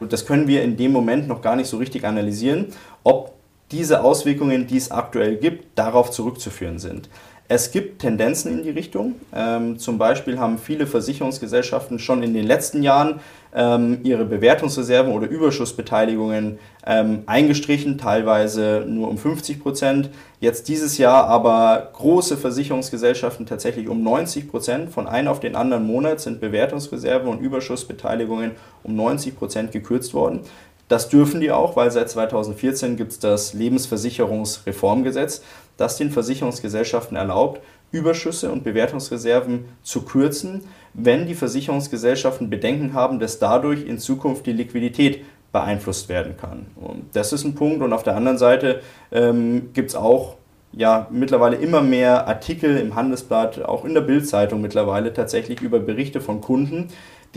Das 0.00 0.24
können 0.26 0.46
wir 0.46 0.62
in 0.62 0.76
dem 0.76 0.92
Moment 0.92 1.28
noch 1.28 1.42
gar 1.42 1.56
nicht 1.56 1.68
so 1.68 1.76
richtig 1.76 2.04
analysieren, 2.06 2.66
ob 3.04 3.32
diese 3.70 4.02
Auswirkungen, 4.02 4.66
die 4.66 4.76
es 4.76 4.90
aktuell 4.90 5.36
gibt, 5.36 5.78
darauf 5.78 6.10
zurückzuführen 6.10 6.78
sind. 6.78 7.10
Es 7.50 7.70
gibt 7.70 8.02
Tendenzen 8.02 8.52
in 8.52 8.62
die 8.62 8.70
Richtung. 8.70 9.14
Ähm, 9.34 9.78
zum 9.78 9.96
Beispiel 9.96 10.38
haben 10.38 10.58
viele 10.58 10.86
Versicherungsgesellschaften 10.86 11.98
schon 11.98 12.22
in 12.22 12.34
den 12.34 12.46
letzten 12.46 12.82
Jahren 12.82 13.20
ähm, 13.54 14.00
ihre 14.02 14.26
Bewertungsreserven 14.26 15.10
oder 15.14 15.26
Überschussbeteiligungen 15.28 16.58
ähm, 16.86 17.22
eingestrichen, 17.24 17.96
teilweise 17.96 18.84
nur 18.86 19.08
um 19.08 19.16
50 19.16 19.62
Prozent. 19.62 20.10
Jetzt 20.40 20.68
dieses 20.68 20.98
Jahr 20.98 21.26
aber 21.26 21.88
große 21.94 22.36
Versicherungsgesellschaften 22.36 23.46
tatsächlich 23.46 23.88
um 23.88 24.02
90 24.02 24.50
Prozent. 24.50 24.90
Von 24.90 25.06
einem 25.06 25.28
auf 25.28 25.40
den 25.40 25.56
anderen 25.56 25.86
Monat 25.86 26.20
sind 26.20 26.40
Bewertungsreserven 26.40 27.30
und 27.30 27.40
Überschussbeteiligungen 27.40 28.52
um 28.82 28.94
90 28.94 29.38
Prozent 29.38 29.72
gekürzt 29.72 30.12
worden. 30.12 30.40
Das 30.88 31.08
dürfen 31.10 31.40
die 31.40 31.52
auch, 31.52 31.76
weil 31.76 31.90
seit 31.90 32.10
2014 32.10 32.96
gibt 32.96 33.12
es 33.12 33.18
das 33.18 33.52
Lebensversicherungsreformgesetz, 33.52 35.42
das 35.76 35.96
den 35.96 36.10
Versicherungsgesellschaften 36.10 37.16
erlaubt, 37.16 37.60
Überschüsse 37.92 38.50
und 38.50 38.64
Bewertungsreserven 38.64 39.66
zu 39.82 40.02
kürzen, 40.02 40.64
wenn 40.94 41.26
die 41.26 41.34
Versicherungsgesellschaften 41.34 42.50
Bedenken 42.50 42.94
haben, 42.94 43.18
dass 43.18 43.38
dadurch 43.38 43.86
in 43.86 43.98
Zukunft 43.98 44.46
die 44.46 44.52
Liquidität 44.52 45.24
beeinflusst 45.52 46.08
werden 46.08 46.36
kann. 46.36 46.66
Und 46.76 47.04
das 47.14 47.32
ist 47.32 47.44
ein 47.44 47.54
Punkt. 47.54 47.82
Und 47.82 47.92
auf 47.92 48.02
der 48.02 48.16
anderen 48.16 48.38
Seite 48.38 48.80
ähm, 49.10 49.70
gibt 49.72 49.90
es 49.90 49.96
auch 49.96 50.36
ja 50.72 51.06
mittlerweile 51.10 51.56
immer 51.56 51.80
mehr 51.80 52.28
Artikel 52.28 52.76
im 52.76 52.94
Handelsblatt, 52.94 53.64
auch 53.64 53.84
in 53.86 53.94
der 53.94 54.02
Bildzeitung 54.02 54.60
mittlerweile 54.60 55.12
tatsächlich 55.14 55.62
über 55.62 55.80
Berichte 55.80 56.20
von 56.20 56.42
Kunden, 56.42 56.88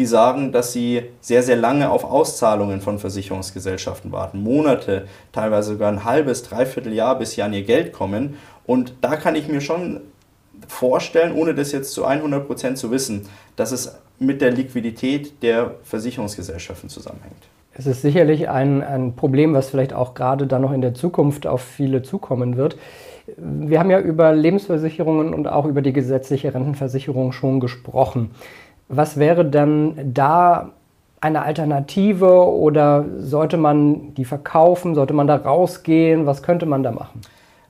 die 0.01 0.07
sagen, 0.07 0.51
dass 0.51 0.73
sie 0.73 1.03
sehr, 1.19 1.43
sehr 1.43 1.55
lange 1.55 1.91
auf 1.91 2.03
Auszahlungen 2.03 2.81
von 2.81 2.97
Versicherungsgesellschaften 2.97 4.11
warten. 4.11 4.41
Monate, 4.41 5.05
teilweise 5.31 5.73
sogar 5.73 5.91
ein 5.91 6.03
halbes, 6.03 6.41
dreiviertel 6.41 6.91
Jahr, 6.91 7.19
bis 7.19 7.33
sie 7.33 7.43
an 7.43 7.53
ihr 7.53 7.61
Geld 7.61 7.93
kommen. 7.93 8.35
Und 8.65 8.95
da 9.01 9.15
kann 9.15 9.35
ich 9.35 9.47
mir 9.47 9.61
schon 9.61 10.01
vorstellen, 10.67 11.33
ohne 11.35 11.53
das 11.53 11.71
jetzt 11.71 11.93
zu 11.93 12.03
100 12.03 12.47
Prozent 12.47 12.77
zu 12.79 12.89
wissen, 12.89 13.27
dass 13.55 13.71
es 13.71 13.95
mit 14.17 14.41
der 14.41 14.49
Liquidität 14.51 15.43
der 15.43 15.75
Versicherungsgesellschaften 15.83 16.89
zusammenhängt. 16.89 17.47
Es 17.73 17.85
ist 17.85 18.01
sicherlich 18.01 18.49
ein, 18.49 18.81
ein 18.83 19.15
Problem, 19.15 19.53
was 19.53 19.69
vielleicht 19.69 19.93
auch 19.93 20.15
gerade 20.15 20.47
dann 20.47 20.63
noch 20.63 20.73
in 20.73 20.81
der 20.81 20.95
Zukunft 20.95 21.45
auf 21.45 21.61
viele 21.61 22.01
zukommen 22.01 22.57
wird. 22.57 22.75
Wir 23.37 23.79
haben 23.79 23.91
ja 23.91 23.99
über 23.99 24.33
Lebensversicherungen 24.33 25.33
und 25.33 25.47
auch 25.47 25.65
über 25.65 25.83
die 25.83 25.93
gesetzliche 25.93 26.53
Rentenversicherung 26.55 27.31
schon 27.31 27.59
gesprochen. 27.59 28.31
Was 28.93 29.17
wäre 29.17 29.45
dann 29.45 30.13
da 30.13 30.73
eine 31.21 31.43
Alternative 31.43 32.45
oder 32.47 33.05
sollte 33.19 33.55
man 33.55 34.13
die 34.15 34.25
verkaufen? 34.25 34.95
Sollte 34.95 35.13
man 35.13 35.27
da 35.27 35.37
rausgehen? 35.37 36.25
Was 36.25 36.43
könnte 36.43 36.65
man 36.65 36.83
da 36.83 36.91
machen? 36.91 37.21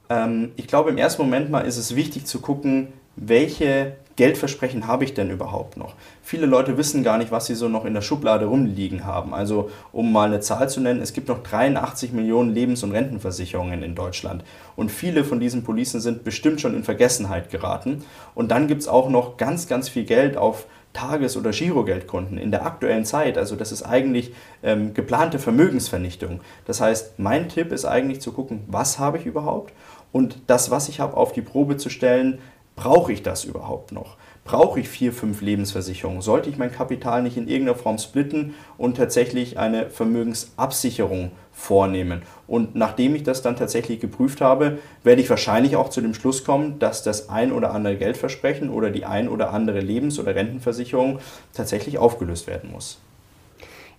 Ähm, 0.09 0.51
ich 0.55 0.67
glaube, 0.67 0.89
im 0.89 0.97
ersten 0.97 1.21
Moment 1.21 1.51
mal 1.51 1.61
ist 1.61 1.77
es 1.77 1.95
wichtig 1.95 2.25
zu 2.25 2.41
gucken, 2.41 2.87
welche 3.15 3.93
Geldversprechen 4.15 4.87
habe 4.87 5.03
ich 5.03 5.13
denn 5.13 5.29
überhaupt 5.29 5.77
noch? 5.77 5.93
Viele 6.23 6.45
Leute 6.45 6.77
wissen 6.77 7.03
gar 7.03 7.17
nicht, 7.17 7.31
was 7.31 7.45
sie 7.45 7.55
so 7.55 7.67
noch 7.67 7.85
in 7.85 7.93
der 7.93 8.01
Schublade 8.01 8.45
rumliegen 8.45 9.05
haben. 9.05 9.33
Also, 9.33 9.69
um 9.91 10.11
mal 10.11 10.27
eine 10.27 10.39
Zahl 10.39 10.69
zu 10.69 10.79
nennen, 10.79 11.01
es 11.01 11.13
gibt 11.13 11.27
noch 11.27 11.43
83 11.43 12.13
Millionen 12.13 12.53
Lebens- 12.53 12.83
und 12.83 12.93
Rentenversicherungen 12.93 13.83
in 13.83 13.95
Deutschland. 13.95 14.43
Und 14.75 14.91
viele 14.91 15.23
von 15.23 15.39
diesen 15.39 15.63
Policen 15.63 16.01
sind 16.01 16.23
bestimmt 16.23 16.61
schon 16.61 16.75
in 16.75 16.83
Vergessenheit 16.83 17.51
geraten. 17.51 18.03
Und 18.33 18.51
dann 18.51 18.67
gibt 18.67 18.81
es 18.81 18.87
auch 18.87 19.09
noch 19.09 19.37
ganz, 19.37 19.67
ganz 19.67 19.87
viel 19.87 20.05
Geld 20.05 20.35
auf 20.37 20.65
Tages- 20.93 21.37
oder 21.37 21.51
Girogeldkonten 21.51 22.37
in 22.37 22.51
der 22.51 22.65
aktuellen 22.65 23.05
Zeit. 23.05 23.37
Also 23.37 23.55
das 23.55 23.71
ist 23.71 23.83
eigentlich 23.83 24.33
ähm, 24.63 24.93
geplante 24.93 25.39
Vermögensvernichtung. 25.39 26.41
Das 26.65 26.81
heißt, 26.81 27.19
mein 27.19 27.49
Tipp 27.49 27.71
ist 27.71 27.85
eigentlich 27.85 28.21
zu 28.21 28.31
gucken, 28.31 28.63
was 28.67 28.99
habe 28.99 29.17
ich 29.17 29.25
überhaupt 29.25 29.73
und 30.11 30.37
das, 30.47 30.71
was 30.71 30.89
ich 30.89 30.99
habe, 30.99 31.15
auf 31.15 31.31
die 31.31 31.41
Probe 31.41 31.77
zu 31.77 31.89
stellen, 31.89 32.39
Brauche 32.75 33.11
ich 33.11 33.21
das 33.21 33.43
überhaupt 33.43 33.91
noch? 33.91 34.17
Brauche 34.43 34.79
ich 34.79 34.89
vier, 34.89 35.13
fünf 35.13 35.41
Lebensversicherungen? 35.41 36.21
Sollte 36.21 36.49
ich 36.49 36.57
mein 36.57 36.71
Kapital 36.71 37.21
nicht 37.21 37.37
in 37.37 37.47
irgendeiner 37.47 37.77
Form 37.77 37.99
splitten 37.99 38.55
und 38.77 38.97
tatsächlich 38.97 39.59
eine 39.59 39.89
Vermögensabsicherung 39.89 41.31
vornehmen? 41.61 42.23
Und 42.47 42.75
nachdem 42.75 43.15
ich 43.15 43.23
das 43.23 43.41
dann 43.41 43.55
tatsächlich 43.55 43.99
geprüft 43.99 44.41
habe, 44.41 44.79
werde 45.03 45.21
ich 45.21 45.29
wahrscheinlich 45.29 45.75
auch 45.75 45.89
zu 45.89 46.01
dem 46.01 46.13
Schluss 46.13 46.43
kommen, 46.43 46.79
dass 46.79 47.03
das 47.03 47.29
ein 47.29 47.51
oder 47.51 47.73
andere 47.73 47.95
Geldversprechen 47.95 48.69
oder 48.69 48.89
die 48.89 49.05
ein 49.05 49.29
oder 49.29 49.53
andere 49.53 49.79
Lebens- 49.79 50.19
oder 50.19 50.35
Rentenversicherung 50.35 51.19
tatsächlich 51.53 51.97
aufgelöst 51.97 52.47
werden 52.47 52.71
muss. 52.71 52.99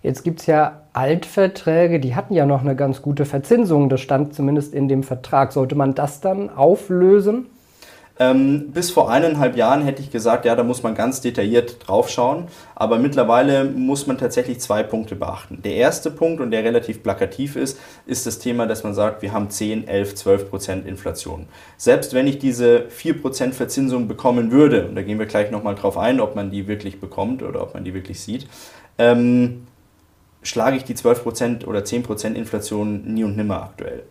Jetzt 0.03 0.23
gibt 0.23 0.41
es 0.41 0.47
ja 0.47 0.81
Altverträge, 0.91 2.01
die 2.01 2.13
hatten 2.13 2.33
ja 2.33 2.45
noch 2.45 2.59
eine 2.59 2.75
ganz 2.75 3.01
gute 3.01 3.23
Verzinsung. 3.23 3.87
Das 3.87 4.01
stand 4.01 4.35
zumindest 4.35 4.73
in 4.73 4.89
dem 4.89 5.01
Vertrag. 5.01 5.53
Sollte 5.53 5.75
man 5.75 5.95
das 5.95 6.19
dann 6.19 6.49
auflösen? 6.49 7.45
Ähm, 8.19 8.71
bis 8.71 8.91
vor 8.91 9.09
eineinhalb 9.09 9.57
Jahren 9.57 9.81
hätte 9.81 10.03
ich 10.03 10.11
gesagt, 10.11 10.45
ja, 10.45 10.55
da 10.55 10.63
muss 10.63 10.83
man 10.83 10.93
ganz 10.93 11.21
detailliert 11.21 11.87
draufschauen. 11.87 12.45
Aber 12.75 12.99
mittlerweile 12.99 13.63
muss 13.63 14.05
man 14.05 14.19
tatsächlich 14.19 14.59
zwei 14.59 14.83
Punkte 14.83 15.15
beachten. 15.15 15.61
Der 15.63 15.75
erste 15.75 16.11
Punkt, 16.11 16.39
und 16.39 16.51
der 16.51 16.63
relativ 16.63 17.01
plakativ 17.01 17.55
ist, 17.55 17.79
ist 18.05 18.27
das 18.27 18.37
Thema, 18.37 18.67
dass 18.67 18.83
man 18.83 18.93
sagt, 18.93 19.23
wir 19.23 19.33
haben 19.33 19.49
10, 19.49 19.87
11, 19.87 20.13
12 20.15 20.49
Prozent 20.49 20.87
Inflation. 20.87 21.47
Selbst 21.77 22.13
wenn 22.13 22.27
ich 22.27 22.37
diese 22.37 22.87
4 22.89 23.19
Prozent 23.19 23.55
Verzinsung 23.55 24.07
bekommen 24.07 24.51
würde, 24.51 24.87
und 24.87 24.95
da 24.95 25.01
gehen 25.01 25.17
wir 25.17 25.25
gleich 25.25 25.49
nochmal 25.49 25.73
drauf 25.73 25.97
ein, 25.97 26.19
ob 26.19 26.35
man 26.35 26.51
die 26.51 26.67
wirklich 26.67 26.99
bekommt 26.99 27.41
oder 27.41 27.63
ob 27.63 27.73
man 27.73 27.83
die 27.83 27.95
wirklich 27.95 28.19
sieht, 28.19 28.47
ähm, 28.99 29.65
schlage 30.43 30.77
ich 30.77 30.83
die 30.83 30.93
12 30.93 31.23
Prozent 31.23 31.67
oder 31.67 31.83
10 31.83 32.03
Prozent 32.03 32.37
Inflation 32.37 33.05
nie 33.05 33.23
und 33.23 33.35
nimmer 33.35 33.63
aktuell. 33.63 34.03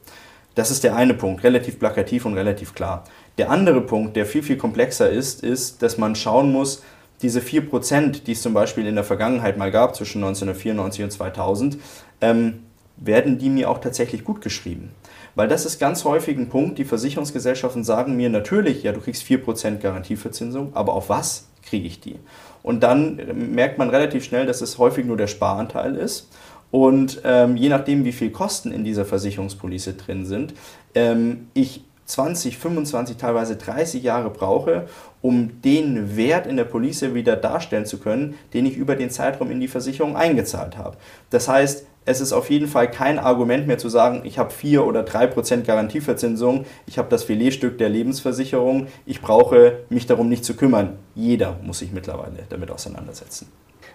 Das 0.54 0.70
ist 0.70 0.84
der 0.84 0.94
eine 0.96 1.14
Punkt, 1.14 1.44
relativ 1.44 1.78
plakativ 1.78 2.26
und 2.26 2.34
relativ 2.34 2.74
klar. 2.74 3.04
Der 3.38 3.50
andere 3.50 3.80
Punkt, 3.80 4.16
der 4.16 4.26
viel, 4.26 4.42
viel 4.42 4.56
komplexer 4.56 5.10
ist, 5.10 5.42
ist, 5.42 5.82
dass 5.82 5.98
man 5.98 6.14
schauen 6.14 6.52
muss, 6.52 6.82
diese 7.22 7.40
4%, 7.40 8.24
die 8.24 8.32
es 8.32 8.42
zum 8.42 8.52
Beispiel 8.52 8.86
in 8.86 8.94
der 8.94 9.04
Vergangenheit 9.04 9.56
mal 9.56 9.70
gab, 9.70 9.94
zwischen 9.94 10.22
1994 10.22 11.04
und 11.04 11.10
2000, 11.12 11.78
ähm, 12.20 12.64
werden 12.96 13.38
die 13.38 13.48
mir 13.48 13.70
auch 13.70 13.78
tatsächlich 13.78 14.24
gut 14.24 14.40
geschrieben? 14.40 14.90
Weil 15.34 15.48
das 15.48 15.64
ist 15.64 15.78
ganz 15.78 16.04
häufig 16.04 16.36
ein 16.36 16.48
Punkt, 16.48 16.78
die 16.78 16.84
Versicherungsgesellschaften 16.84 17.84
sagen 17.84 18.16
mir 18.16 18.28
natürlich, 18.28 18.82
ja, 18.82 18.92
du 18.92 19.00
kriegst 19.00 19.24
4% 19.24 19.78
Garantieverzinsung, 19.78 20.74
aber 20.74 20.92
auf 20.92 21.08
was 21.08 21.48
kriege 21.62 21.86
ich 21.86 22.00
die? 22.00 22.16
Und 22.62 22.82
dann 22.82 23.16
merkt 23.54 23.78
man 23.78 23.88
relativ 23.88 24.24
schnell, 24.24 24.46
dass 24.46 24.60
es 24.60 24.78
häufig 24.78 25.06
nur 25.06 25.16
der 25.16 25.26
Sparanteil 25.26 25.96
ist. 25.96 26.28
Und 26.70 27.20
ähm, 27.24 27.56
je 27.56 27.68
nachdem, 27.68 28.04
wie 28.04 28.12
viel 28.12 28.30
Kosten 28.30 28.72
in 28.72 28.84
dieser 28.84 29.04
Versicherungspolice 29.04 29.94
drin 29.94 30.24
sind, 30.24 30.54
ähm, 30.94 31.48
ich 31.54 31.84
20, 32.06 32.58
25, 32.58 33.16
teilweise 33.16 33.56
30 33.56 34.02
Jahre 34.02 34.30
brauche, 34.30 34.86
um 35.20 35.62
den 35.62 36.16
Wert 36.16 36.46
in 36.46 36.56
der 36.56 36.64
Police 36.64 37.14
wieder 37.14 37.36
darstellen 37.36 37.86
zu 37.86 37.98
können, 37.98 38.34
den 38.54 38.66
ich 38.66 38.76
über 38.76 38.96
den 38.96 39.10
Zeitraum 39.10 39.50
in 39.50 39.60
die 39.60 39.68
Versicherung 39.68 40.16
eingezahlt 40.16 40.76
habe. 40.76 40.96
Das 41.30 41.48
heißt, 41.48 41.86
es 42.04 42.20
ist 42.20 42.32
auf 42.32 42.50
jeden 42.50 42.66
Fall 42.66 42.90
kein 42.90 43.18
Argument 43.18 43.66
mehr 43.68 43.78
zu 43.78 43.88
sagen, 43.88 44.22
ich 44.24 44.38
habe 44.38 44.50
4 44.50 44.84
oder 44.84 45.04
3 45.04 45.28
Prozent 45.28 45.66
Garantieverzinsung, 45.66 46.64
ich 46.86 46.98
habe 46.98 47.08
das 47.08 47.22
Filetstück 47.22 47.78
der 47.78 47.88
Lebensversicherung, 47.88 48.88
ich 49.06 49.22
brauche 49.22 49.78
mich 49.88 50.06
darum 50.06 50.28
nicht 50.28 50.44
zu 50.44 50.54
kümmern. 50.54 50.98
Jeder 51.14 51.56
muss 51.62 51.78
sich 51.78 51.92
mittlerweile 51.92 52.38
damit 52.48 52.72
auseinandersetzen. 52.72 53.48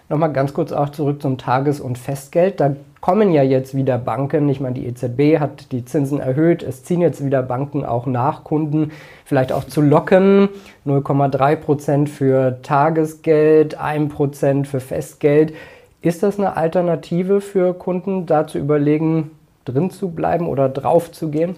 Nochmal 0.08 0.32
ganz 0.32 0.54
kurz 0.54 0.72
auch 0.72 0.88
zurück 0.88 1.20
zum 1.20 1.36
Tages- 1.36 1.80
und 1.80 1.98
Festgeld. 1.98 2.60
Da 2.60 2.74
kommen 3.00 3.32
ja 3.32 3.42
jetzt 3.42 3.74
wieder 3.74 3.98
Banken. 3.98 4.48
Ich 4.48 4.60
meine, 4.60 4.74
die 4.74 4.86
EZB 4.86 5.40
hat 5.40 5.72
die 5.72 5.84
Zinsen 5.84 6.20
erhöht. 6.20 6.62
Es 6.62 6.84
ziehen 6.84 7.00
jetzt 7.00 7.24
wieder 7.24 7.42
Banken 7.42 7.84
auch 7.84 8.06
nach, 8.06 8.44
Kunden 8.44 8.92
vielleicht 9.24 9.52
auch 9.52 9.64
zu 9.64 9.80
locken. 9.80 10.48
0,3 10.86 11.56
Prozent 11.56 12.08
für 12.08 12.60
Tagesgeld, 12.62 13.78
1 13.78 14.12
Prozent 14.12 14.66
für 14.66 14.80
Festgeld. 14.80 15.54
Ist 16.00 16.22
das 16.22 16.38
eine 16.38 16.56
Alternative 16.56 17.40
für 17.40 17.74
Kunden, 17.74 18.26
da 18.26 18.46
zu 18.46 18.58
überlegen, 18.58 19.32
drin 19.64 19.90
zu 19.90 20.10
bleiben 20.10 20.46
oder 20.46 20.68
drauf 20.68 21.12
zu 21.12 21.30
gehen? 21.30 21.56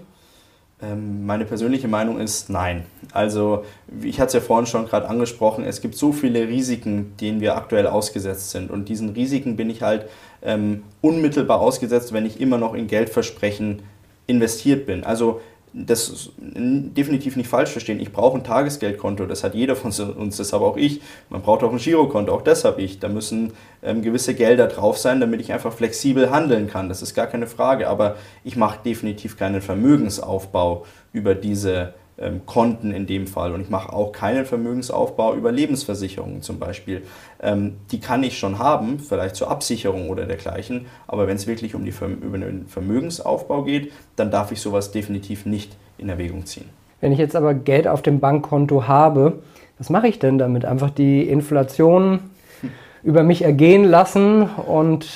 Ähm, 0.83 1.27
meine 1.27 1.45
persönliche 1.45 1.89
Meinung 1.89 2.19
ist 2.19 2.49
nein. 2.49 2.85
Also 3.13 3.65
ich 4.03 4.19
hatte 4.19 4.29
es 4.29 4.35
ja 4.35 4.41
vorhin 4.41 4.67
schon 4.67 4.87
gerade 4.87 5.09
angesprochen, 5.09 5.65
es 5.65 5.81
gibt 5.81 5.95
so 5.95 6.13
viele 6.13 6.49
Risiken, 6.49 7.17
denen 7.21 7.41
wir 7.41 7.57
aktuell 7.57 7.87
ausgesetzt 7.87 8.51
sind. 8.51 8.71
Und 8.71 8.89
diesen 8.89 9.11
Risiken 9.11 9.57
bin 9.57 9.69
ich 9.69 9.83
halt 9.83 10.07
ähm, 10.43 10.85
unmittelbar 11.01 11.61
ausgesetzt, 11.61 12.13
wenn 12.13 12.25
ich 12.25 12.41
immer 12.41 12.59
noch 12.59 12.75
in 12.75 12.87
Geldversprechen 12.87 13.83
investiert 14.27 14.87
bin. 14.87 15.05
Also 15.05 15.41
das 15.73 16.31
definitiv 16.39 17.37
nicht 17.37 17.49
falsch 17.49 17.71
verstehen. 17.71 18.01
Ich 18.01 18.13
brauche 18.13 18.37
ein 18.37 18.45
Tagesgeldkonto, 18.45 19.27
das 19.27 19.45
hat 19.45 19.55
jeder 19.55 19.77
von 19.77 19.93
uns, 20.17 20.37
das 20.37 20.53
habe 20.53 20.65
auch 20.65 20.77
ich. 20.77 21.01
Man 21.29 21.43
braucht 21.43 21.63
auch 21.63 21.71
ein 21.71 21.79
Girokonto, 21.79 22.33
auch 22.33 22.43
das 22.43 22.65
habe 22.65 22.83
ich. 22.83 22.99
Da 22.99 23.09
müssen 23.09 23.53
ähm, 23.83 24.03
gewisse 24.03 24.35
Gelder 24.35 24.67
drauf 24.67 24.99
sein, 24.99 25.21
damit 25.21 25.41
ich 25.41 25.53
einfach 25.53 25.73
flexibel 25.73 26.31
handeln 26.31 26.67
kann. 26.67 26.89
Das 26.89 27.03
ist 27.03 27.15
gar 27.15 27.29
keine 27.29 27.47
Frage. 27.47 27.89
Aber 27.89 28.17
ich 28.43 28.57
mache 28.57 28.81
definitiv 28.85 29.37
keinen 29.37 29.63
Vermögensaufbau 29.63 30.87
über 31.13 31.35
diese 31.37 31.95
ähm, 32.21 32.43
Konten 32.47 32.93
in 32.93 33.07
dem 33.07 33.27
Fall. 33.27 33.53
Und 33.53 33.63
ich 33.63 33.71
mache 33.71 33.93
auch 33.93 34.13
keinen 34.13 34.45
Vermögensaufbau 34.45 35.35
über 35.35 35.51
Lebensversicherungen 35.51 36.43
zum 36.43 36.59
Beispiel. 36.59 37.03
Ähm, 37.43 37.77
die 37.91 38.01
kann 38.01 38.23
ich 38.23 38.39
schon 38.39 38.59
haben, 38.59 38.99
vielleicht 38.99 39.37
zur 39.37 39.51
Absicherung 39.51 40.11
oder 40.11 40.27
dergleichen. 40.27 40.87
Aber 41.07 41.27
wenn 41.27 41.37
es 41.37 41.47
wirklich 41.47 41.75
um 41.75 41.85
die, 41.85 41.95
über 42.21 42.39
den 42.39 42.67
Vermögensaufbau 42.67 43.63
geht, 43.63 43.93
dann 44.17 44.31
darf 44.31 44.53
ich 44.53 44.61
sowas 44.61 44.93
definitiv 44.93 45.47
nicht 45.47 45.77
in 45.99 46.09
Erwägung 46.09 46.47
ziehen. 46.47 46.69
Wenn 47.01 47.13
ich 47.13 47.19
jetzt 47.19 47.37
aber 47.37 47.55
Geld 47.55 47.89
auf 47.89 48.03
dem 48.03 48.21
Bankkonto 48.21 48.87
habe, 48.87 49.43
was 49.79 49.89
mache 49.89 50.09
ich 50.09 50.19
denn 50.19 50.37
damit? 50.37 50.67
Einfach 50.67 50.91
die 50.91 51.23
Inflation 51.23 52.21
über 53.03 53.23
mich 53.23 53.43
ergehen 53.43 53.85
lassen 53.85 54.43
und 54.43 55.09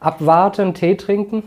abwarten, 0.00 0.74
Tee 0.74 0.96
trinken? 0.96 1.42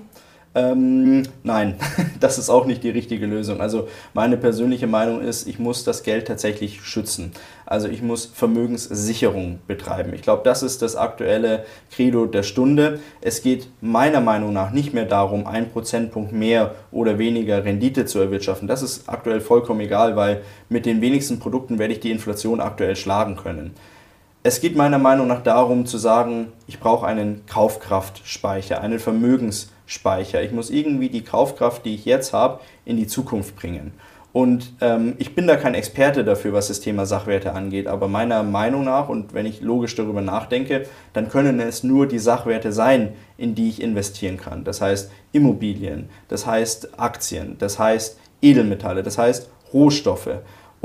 Ähm, 0.58 1.22
nein, 1.44 1.76
das 2.20 2.40
ist 2.40 2.50
auch 2.50 2.66
nicht 2.66 2.84
die 2.84 2.90
richtige 2.90 3.28
Lösung. 3.28 3.62
Also 3.62 3.88
meine 4.16 4.38
persönliche 4.38 4.88
Meinung 4.88 5.22
ist, 5.22 5.48
ich 5.48 5.60
muss 5.60 5.84
das 5.84 6.02
Geld 6.02 6.28
tatsächlich 6.28 6.82
schützen. 6.82 7.32
Also 7.68 7.88
ich 7.88 8.02
muss 8.02 8.26
Vermögenssicherung 8.26 9.60
betreiben. 9.68 10.14
Ich 10.16 10.24
glaube, 10.24 10.42
das 10.44 10.64
ist 10.64 10.82
das 10.82 10.96
aktuelle 10.96 11.64
Credo 11.92 12.26
der 12.26 12.42
Stunde. 12.42 13.00
Es 13.22 13.44
geht 13.44 13.68
meiner 13.82 14.20
Meinung 14.20 14.52
nach 14.52 14.72
nicht 14.72 14.96
mehr 14.96 15.06
darum, 15.06 15.46
einen 15.46 15.70
Prozentpunkt 15.70 16.32
mehr 16.32 16.74
oder 16.92 17.20
weniger 17.20 17.64
Rendite 17.64 18.06
zu 18.06 18.18
erwirtschaften. 18.18 18.68
Das 18.68 18.82
ist 18.82 19.08
aktuell 19.08 19.42
vollkommen 19.42 19.82
egal, 19.82 20.16
weil 20.16 20.42
mit 20.70 20.88
den 20.88 21.02
wenigsten 21.02 21.38
Produkten 21.38 21.78
werde 21.78 21.94
ich 21.94 22.00
die 22.00 22.10
Inflation 22.10 22.62
aktuell 22.62 22.96
schlagen 22.96 23.36
können 23.36 23.76
Es 24.42 24.60
geht 24.60 24.76
meiner 24.76 24.98
Meinung 24.98 25.28
nach 25.28 25.44
darum 25.44 25.86
zu 25.86 26.00
sagen, 26.00 26.48
ich 26.66 26.80
brauche 26.80 27.06
einen 27.06 27.46
Kaufkraftspeicher, 27.46 28.82
einen 28.82 28.98
Vermögensspeicher. 28.98 29.77
Ich 29.88 30.52
muss 30.52 30.70
irgendwie 30.70 31.10
die 31.10 31.24
Kaufkraft, 31.24 31.86
die 31.86 31.96
ich 31.96 32.06
jetzt 32.06 32.34
habe, 32.34 32.60
in 32.86 32.98
die 32.98 33.08
Zukunft 33.08 33.56
bringen. 33.56 33.94
Und 34.34 34.74
ähm, 34.82 35.16
ich 35.18 35.34
bin 35.34 35.48
da 35.48 35.56
kein 35.56 35.74
Experte 35.74 36.24
dafür, 36.24 36.54
was 36.54 36.68
das 36.68 36.80
Thema 36.80 37.08
Sachwerte 37.08 37.54
angeht, 37.54 37.88
aber 37.88 38.08
meiner 38.08 38.44
Meinung 38.44 38.84
nach 38.84 39.10
und 39.10 39.34
wenn 39.34 39.48
ich 39.48 39.62
logisch 39.62 39.96
darüber 39.96 40.22
nachdenke, 40.22 40.84
dann 41.14 41.30
können 41.30 41.60
es 41.60 41.84
nur 41.84 42.08
die 42.08 42.20
Sachwerte 42.20 42.72
sein, 42.72 43.14
in 43.38 43.56
die 43.56 43.70
ich 43.70 43.82
investieren 43.82 44.38
kann. 44.38 44.64
Das 44.64 44.80
heißt 44.80 45.10
Immobilien, 45.32 46.10
das 46.28 46.46
heißt 46.46 47.00
Aktien, 47.00 47.56
das 47.58 47.80
heißt 47.80 48.20
Edelmetalle, 48.42 49.02
das 49.02 49.18
heißt 49.18 49.50
Rohstoffe. 49.74 50.30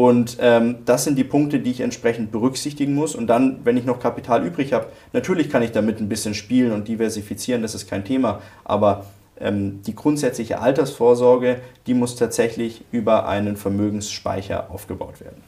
Und 0.03 0.39
ähm, 0.41 0.79
das 0.85 1.05
sind 1.05 1.17
die 1.17 1.23
Punkte, 1.23 1.61
die 1.61 1.71
ich 1.71 1.81
entsprechend 1.81 2.33
berücksichtigen 2.33 2.93
muss. 2.93 3.15
Und 3.15 3.29
dann, 3.29 3.61
wenn 3.63 3.77
ich 3.77 3.85
noch 3.85 4.01
Kapital 4.01 4.45
übrig 4.45 4.73
habe, 4.73 4.87
natürlich 5.13 5.49
kann 5.49 5.63
ich 5.63 5.71
damit 5.71 6.01
ein 6.01 6.09
bisschen 6.09 6.35
spielen 6.35 6.73
und 6.73 6.89
diversifizieren, 6.89 7.63
das 7.63 7.77
ist 7.77 7.89
kein 7.89 8.05
Thema. 8.05 8.41
Aber 8.65 9.07
ähm, 9.39 9.81
die 9.87 9.95
grundsätzliche 9.95 10.61
Altersvorsorge, 10.61 11.59
die 11.87 11.95
muss 11.95 12.17
tatsächlich 12.17 12.83
über 12.91 13.29
einen 13.29 13.57
Vermögensspeicher 13.57 14.73
aufgebaut 14.73 15.21
werden. 15.21 15.41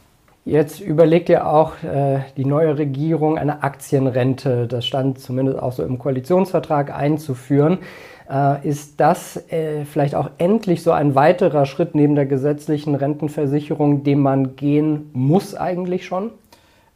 Jetzt 0.45 0.79
überlegt 0.79 1.29
ja 1.31 1.47
auch 1.47 1.83
äh, 1.83 2.21
die 2.37 2.45
neue 2.45 2.79
Regierung 2.79 3.39
eine 3.39 3.65
Aktienrente, 3.65 4.69
das 4.69 4.87
stand 4.87 5.19
zumindest 5.19 5.59
auch 5.59 5.73
so 5.73 5.83
im 5.83 5.99
Koalitionsvertrag 5.99 6.95
einzuführen. 6.95 7.79
Äh, 8.31 8.67
ist 8.67 9.01
das 9.01 9.37
äh, 9.51 9.85
vielleicht 9.85 10.15
auch 10.15 10.31
endlich 10.39 10.83
so 10.83 10.93
ein 10.93 11.15
weiterer 11.15 11.67
Schritt 11.67 11.95
neben 11.95 12.15
der 12.15 12.27
gesetzlichen 12.27 12.95
Rentenversicherung, 12.95 14.03
den 14.03 14.21
man 14.21 14.57
gehen 14.57 15.11
muss 15.13 15.55
eigentlich 15.55 16.07
schon? 16.07 16.31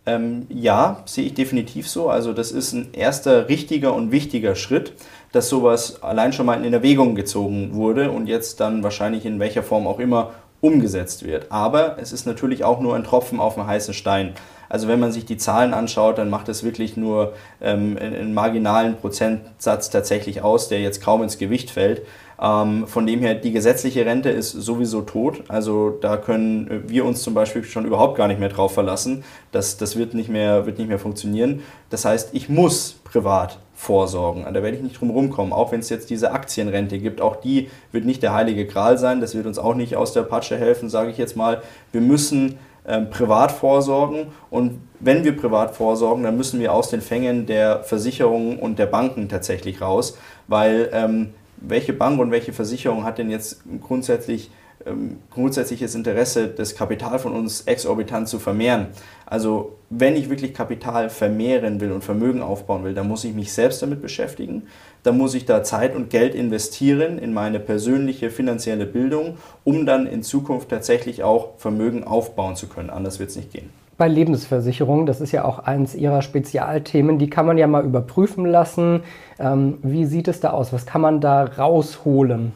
Ähm, 0.07 0.47
ja, 0.49 1.03
sehe 1.05 1.27
ich 1.27 1.35
definitiv 1.35 1.87
so. 1.87 2.09
Also 2.09 2.33
das 2.33 2.51
ist 2.51 2.73
ein 2.73 2.89
erster 2.95 3.49
richtiger 3.49 3.95
und 3.95 4.11
wichtiger 4.11 4.55
Schritt, 4.55 4.95
dass 5.33 5.51
sowas 5.51 6.03
allein 6.03 6.33
schon 6.33 6.47
mal 6.47 6.65
in 6.65 6.73
Erwägung 6.73 7.15
gezogen 7.15 7.75
wurde 7.75 8.11
und 8.11 8.27
jetzt 8.27 8.61
dann 8.61 8.83
wahrscheinlich 8.83 9.27
in 9.27 9.39
welcher 9.39 9.63
Form 9.63 9.87
auch 9.87 9.99
immer 9.99 10.31
umgesetzt 10.61 11.25
wird. 11.25 11.51
Aber 11.51 11.99
es 12.01 12.13
ist 12.13 12.27
natürlich 12.27 12.65
auch 12.65 12.81
nur 12.81 12.97
ein 12.97 13.05
Tropfen 13.05 13.41
auf 13.41 13.55
dem 13.55 13.67
heißen 13.67 13.95
Stein. 13.95 14.35
Also 14.69 14.87
wenn 14.89 15.01
man 15.01 15.13
sich 15.13 15.25
die 15.25 15.37
Zahlen 15.37 15.73
anschaut, 15.73 16.19
dann 16.19 16.29
macht 16.29 16.49
es 16.49 16.63
wirklich 16.63 16.97
nur 16.97 17.33
ähm, 17.61 17.97
einen 17.99 18.35
marginalen 18.35 18.97
Prozentsatz 18.97 19.91
tatsächlich 19.91 20.43
aus, 20.43 20.69
der 20.69 20.81
jetzt 20.81 21.03
kaum 21.03 21.23
ins 21.23 21.39
Gewicht 21.39 21.71
fällt. 21.71 22.03
Ähm, 22.41 22.87
von 22.87 23.07
dem 23.07 23.21
her, 23.21 23.35
die 23.35 23.53
gesetzliche 23.53 24.05
Rente 24.05 24.29
ist 24.29 24.53
sowieso 24.53 25.03
tot. 25.03 25.43
Also 25.49 25.91
da 25.91 26.17
können 26.17 26.85
wir 26.87 27.05
uns 27.05 27.23
zum 27.23 27.35
Beispiel 27.35 27.65
schon 27.65 27.87
überhaupt 27.87 28.17
gar 28.17 28.29
nicht 28.29 28.41
mehr 28.41 28.51
drauf 28.51 28.75
verlassen. 28.75 29.25
Das, 29.53 29.79
das 29.79 29.97
wird, 29.97 30.15
nicht 30.15 30.29
mehr, 30.29 30.67
wird 30.67 30.79
nicht 30.79 30.89
mehr 30.89 30.99
funktionieren. 30.99 31.63
Das 31.91 32.05
heißt, 32.05 32.31
ich 32.33 32.49
muss 32.49 32.97
privat 33.05 33.59
vorsorgen. 33.79 34.45
Da 34.45 34.55
werde 34.55 34.77
ich 34.77 34.83
nicht 34.83 35.01
drum 35.01 35.11
rumkommen. 35.11 35.53
Auch 35.53 35.71
wenn 35.71 35.79
es 35.79 35.89
jetzt 35.89 36.11
diese 36.11 36.33
Aktienrente 36.33 36.99
gibt, 36.99 37.21
auch 37.21 37.37
die 37.37 37.71
wird 37.93 38.05
nicht 38.05 38.25
der 38.25 38.35
heilige 38.35 38.67
Gral 38.67 38.99
sein. 38.99 39.21
Das 39.21 39.37
wird 39.37 39.47
uns 39.47 39.57
auch 39.57 39.77
nicht 39.77 39.95
aus 39.95 40.13
der 40.13 40.23
Patsche 40.23 40.59
helfen, 40.59 40.89
sage 40.89 41.11
ich 41.11 41.17
jetzt 41.17 41.37
mal. 41.37 41.63
Wir 41.93 42.01
müssen 42.01 42.59
ähm, 42.89 43.09
privat 43.09 43.53
vorsorgen 43.53 44.27
und 44.51 44.81
wenn 44.99 45.23
wir 45.23 45.37
privat 45.37 45.77
vorsorgen, 45.77 46.25
dann 46.25 46.37
müssen 46.37 46.59
wir 46.59 46.75
aus 46.75 46.91
den 46.91 47.01
Fängen 47.01 47.47
der 47.47 47.85
Versicherungen 47.85 48.59
und 48.59 48.81
der 48.81 48.87
Banken 48.87 49.29
tatsächlich 49.29 49.81
raus, 49.81 50.19
weil 50.49 50.91
ähm, 50.93 51.35
welche 51.57 51.93
Bank 51.93 52.19
und 52.19 52.33
welche 52.33 52.53
Versicherung 52.53 53.05
hat 53.05 53.19
denn 53.19 53.31
jetzt 53.31 53.63
grundsätzlich 53.81 54.51
ähm, 54.89 55.19
grundsätzliches 55.31 55.95
Interesse, 55.95 56.49
das 56.49 56.75
Kapital 56.75 57.19
von 57.19 57.33
uns 57.33 57.63
exorbitant 57.63 58.29
zu 58.29 58.39
vermehren. 58.39 58.89
Also 59.27 59.77
wenn 59.91 60.17
ich 60.17 60.31
wirklich 60.31 60.55
Kapital 60.55 61.11
vermehren 61.11 61.81
will 61.81 61.93
und 61.93 62.03
Vermögen 62.03 62.43
aufbauen 62.43 62.85
will, 62.85 62.95
dann 62.95 63.09
muss 63.09 63.25
ich 63.25 63.35
mich 63.35 63.53
selbst 63.53 63.83
damit 63.83 64.03
beschäftigen. 64.03 64.65
Dann 65.03 65.17
muss 65.17 65.35
ich 65.35 65.45
da 65.45 65.63
Zeit 65.63 65.95
und 65.95 66.11
Geld 66.11 66.35
investieren 66.35 67.19
in 67.19 67.33
meine 67.33 67.61
persönliche 67.61 68.31
finanzielle 68.31 68.87
Bildung, 68.87 69.37
um 69.65 69.87
dann 69.87 70.07
in 70.07 70.23
Zukunft 70.23 70.69
tatsächlich 70.71 71.23
auch 71.23 71.59
Vermögen 71.59 72.05
aufbauen 72.05 72.57
zu 72.57 72.69
können. 72.69 72.91
Anders 72.91 73.19
wird 73.19 73.31
es 73.31 73.37
nicht 73.37 73.53
gehen. 73.53 73.71
Bei 73.99 74.07
Lebensversicherungen, 74.07 75.07
das 75.07 75.21
ist 75.21 75.33
ja 75.33 75.45
auch 75.45 75.59
eins 75.59 75.97
Ihrer 75.97 76.23
Spezialthemen, 76.23 77.19
die 77.19 77.29
kann 77.29 77.47
man 77.47 77.59
ja 77.59 77.67
mal 77.67 77.85
überprüfen 77.85 78.47
lassen. 78.47 79.01
Ähm, 79.41 79.79
wie 79.83 80.05
sieht 80.05 80.29
es 80.29 80.39
da 80.39 80.51
aus? 80.51 80.73
Was 80.73 80.87
kann 80.87 81.01
man 81.01 81.21
da 81.21 81.43
rausholen? 81.45 82.53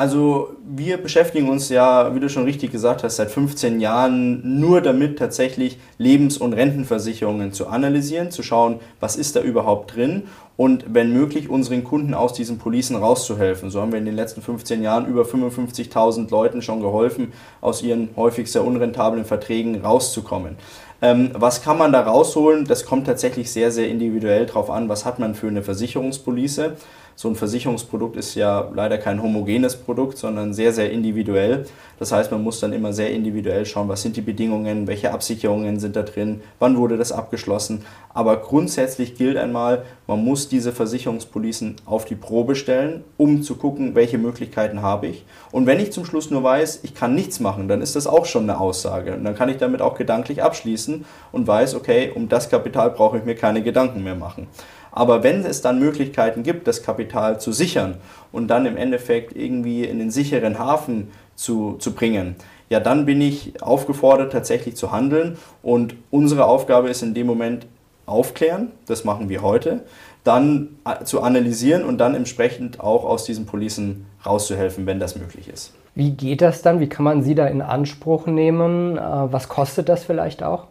Also 0.00 0.56
wir 0.66 0.96
beschäftigen 0.96 1.50
uns 1.50 1.68
ja, 1.68 2.14
wie 2.14 2.20
du 2.20 2.30
schon 2.30 2.44
richtig 2.44 2.72
gesagt 2.72 3.04
hast, 3.04 3.16
seit 3.16 3.30
15 3.30 3.80
Jahren 3.80 4.58
nur 4.58 4.80
damit 4.80 5.18
tatsächlich 5.18 5.76
Lebens- 5.98 6.38
und 6.38 6.54
Rentenversicherungen 6.54 7.52
zu 7.52 7.66
analysieren, 7.66 8.30
zu 8.30 8.42
schauen, 8.42 8.80
was 8.98 9.16
ist 9.16 9.36
da 9.36 9.42
überhaupt 9.42 9.94
drin 9.94 10.22
und 10.56 10.86
wenn 10.88 11.12
möglich 11.12 11.50
unseren 11.50 11.84
Kunden 11.84 12.14
aus 12.14 12.32
diesen 12.32 12.56
Policen 12.56 12.96
rauszuhelfen. 12.96 13.68
So 13.68 13.82
haben 13.82 13.92
wir 13.92 13.98
in 13.98 14.06
den 14.06 14.16
letzten 14.16 14.40
15 14.40 14.82
Jahren 14.82 15.04
über 15.04 15.24
55.000 15.24 16.30
Leuten 16.30 16.62
schon 16.62 16.80
geholfen, 16.80 17.34
aus 17.60 17.82
ihren 17.82 18.08
häufig 18.16 18.50
sehr 18.50 18.64
unrentablen 18.64 19.26
Verträgen 19.26 19.82
rauszukommen. 19.82 20.56
Ähm, 21.02 21.32
was 21.34 21.62
kann 21.62 21.76
man 21.76 21.92
da 21.92 22.00
rausholen? 22.00 22.64
Das 22.64 22.86
kommt 22.86 23.06
tatsächlich 23.06 23.52
sehr, 23.52 23.70
sehr 23.70 23.88
individuell 23.88 24.46
drauf 24.46 24.70
an, 24.70 24.88
was 24.88 25.04
hat 25.04 25.18
man 25.18 25.34
für 25.34 25.48
eine 25.48 25.62
Versicherungspolice 25.62 26.76
so 27.20 27.28
ein 27.28 27.36
Versicherungsprodukt 27.36 28.16
ist 28.16 28.34
ja 28.34 28.70
leider 28.74 28.96
kein 28.96 29.22
homogenes 29.22 29.76
Produkt, 29.76 30.16
sondern 30.16 30.54
sehr, 30.54 30.72
sehr 30.72 30.90
individuell. 30.90 31.66
Das 31.98 32.12
heißt, 32.12 32.30
man 32.30 32.42
muss 32.42 32.60
dann 32.60 32.72
immer 32.72 32.94
sehr 32.94 33.10
individuell 33.10 33.66
schauen, 33.66 33.90
was 33.90 34.00
sind 34.00 34.16
die 34.16 34.22
Bedingungen, 34.22 34.86
welche 34.86 35.12
Absicherungen 35.12 35.78
sind 35.80 35.96
da 35.96 36.02
drin, 36.02 36.40
wann 36.60 36.78
wurde 36.78 36.96
das 36.96 37.12
abgeschlossen. 37.12 37.84
Aber 38.14 38.38
grundsätzlich 38.38 39.16
gilt 39.16 39.36
einmal, 39.36 39.82
man 40.06 40.24
muss 40.24 40.48
diese 40.48 40.72
Versicherungspolicen 40.72 41.76
auf 41.84 42.06
die 42.06 42.14
Probe 42.14 42.54
stellen, 42.54 43.04
um 43.18 43.42
zu 43.42 43.56
gucken, 43.56 43.94
welche 43.94 44.16
Möglichkeiten 44.16 44.80
habe 44.80 45.08
ich. 45.08 45.26
Und 45.52 45.66
wenn 45.66 45.78
ich 45.78 45.92
zum 45.92 46.06
Schluss 46.06 46.30
nur 46.30 46.42
weiß, 46.42 46.80
ich 46.84 46.94
kann 46.94 47.14
nichts 47.14 47.38
machen, 47.38 47.68
dann 47.68 47.82
ist 47.82 47.96
das 47.96 48.06
auch 48.06 48.24
schon 48.24 48.44
eine 48.44 48.58
Aussage. 48.58 49.12
Und 49.12 49.24
dann 49.24 49.34
kann 49.34 49.50
ich 49.50 49.58
damit 49.58 49.82
auch 49.82 49.98
gedanklich 49.98 50.42
abschließen 50.42 51.04
und 51.32 51.46
weiß, 51.46 51.74
okay, 51.74 52.12
um 52.14 52.30
das 52.30 52.48
Kapital 52.48 52.88
brauche 52.92 53.18
ich 53.18 53.26
mir 53.26 53.34
keine 53.34 53.62
Gedanken 53.62 54.02
mehr 54.02 54.16
machen. 54.16 54.46
Aber 54.92 55.22
wenn 55.22 55.44
es 55.44 55.62
dann 55.62 55.78
Möglichkeiten 55.78 56.42
gibt, 56.42 56.66
das 56.66 56.82
Kapital 56.82 57.40
zu 57.40 57.52
sichern 57.52 57.96
und 58.32 58.48
dann 58.48 58.66
im 58.66 58.76
Endeffekt 58.76 59.36
irgendwie 59.36 59.84
in 59.84 59.98
den 59.98 60.10
sicheren 60.10 60.58
Hafen 60.58 61.08
zu, 61.36 61.76
zu 61.78 61.94
bringen, 61.94 62.36
ja, 62.68 62.80
dann 62.80 63.04
bin 63.04 63.20
ich 63.20 63.62
aufgefordert, 63.62 64.32
tatsächlich 64.32 64.76
zu 64.76 64.92
handeln. 64.92 65.36
Und 65.62 65.96
unsere 66.10 66.44
Aufgabe 66.44 66.88
ist 66.88 67.02
in 67.02 67.14
dem 67.14 67.26
Moment 67.26 67.66
aufklären, 68.06 68.70
das 68.86 69.04
machen 69.04 69.28
wir 69.28 69.42
heute, 69.42 69.80
dann 70.24 70.76
äh, 70.84 71.04
zu 71.04 71.22
analysieren 71.22 71.84
und 71.84 71.98
dann 71.98 72.14
entsprechend 72.14 72.80
auch 72.80 73.04
aus 73.04 73.24
diesen 73.24 73.46
Policen 73.46 74.06
rauszuhelfen, 74.24 74.86
wenn 74.86 75.00
das 75.00 75.16
möglich 75.16 75.48
ist. 75.48 75.72
Wie 75.94 76.10
geht 76.10 76.42
das 76.42 76.62
dann? 76.62 76.80
Wie 76.80 76.88
kann 76.88 77.04
man 77.04 77.22
sie 77.22 77.34
da 77.34 77.46
in 77.46 77.62
Anspruch 77.62 78.26
nehmen? 78.26 78.96
Äh, 78.96 79.00
was 79.00 79.48
kostet 79.48 79.88
das 79.88 80.04
vielleicht 80.04 80.42
auch? 80.42 80.66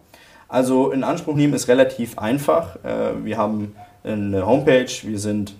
Also 0.48 0.92
in 0.92 1.04
Anspruch 1.04 1.36
nehmen 1.36 1.54
ist 1.54 1.68
relativ 1.68 2.18
einfach. 2.18 2.78
Äh, 2.84 3.24
wir 3.24 3.38
haben 3.38 3.76
eine 4.04 4.46
Homepage, 4.46 4.90
wir 5.04 5.20
sind 5.20 5.56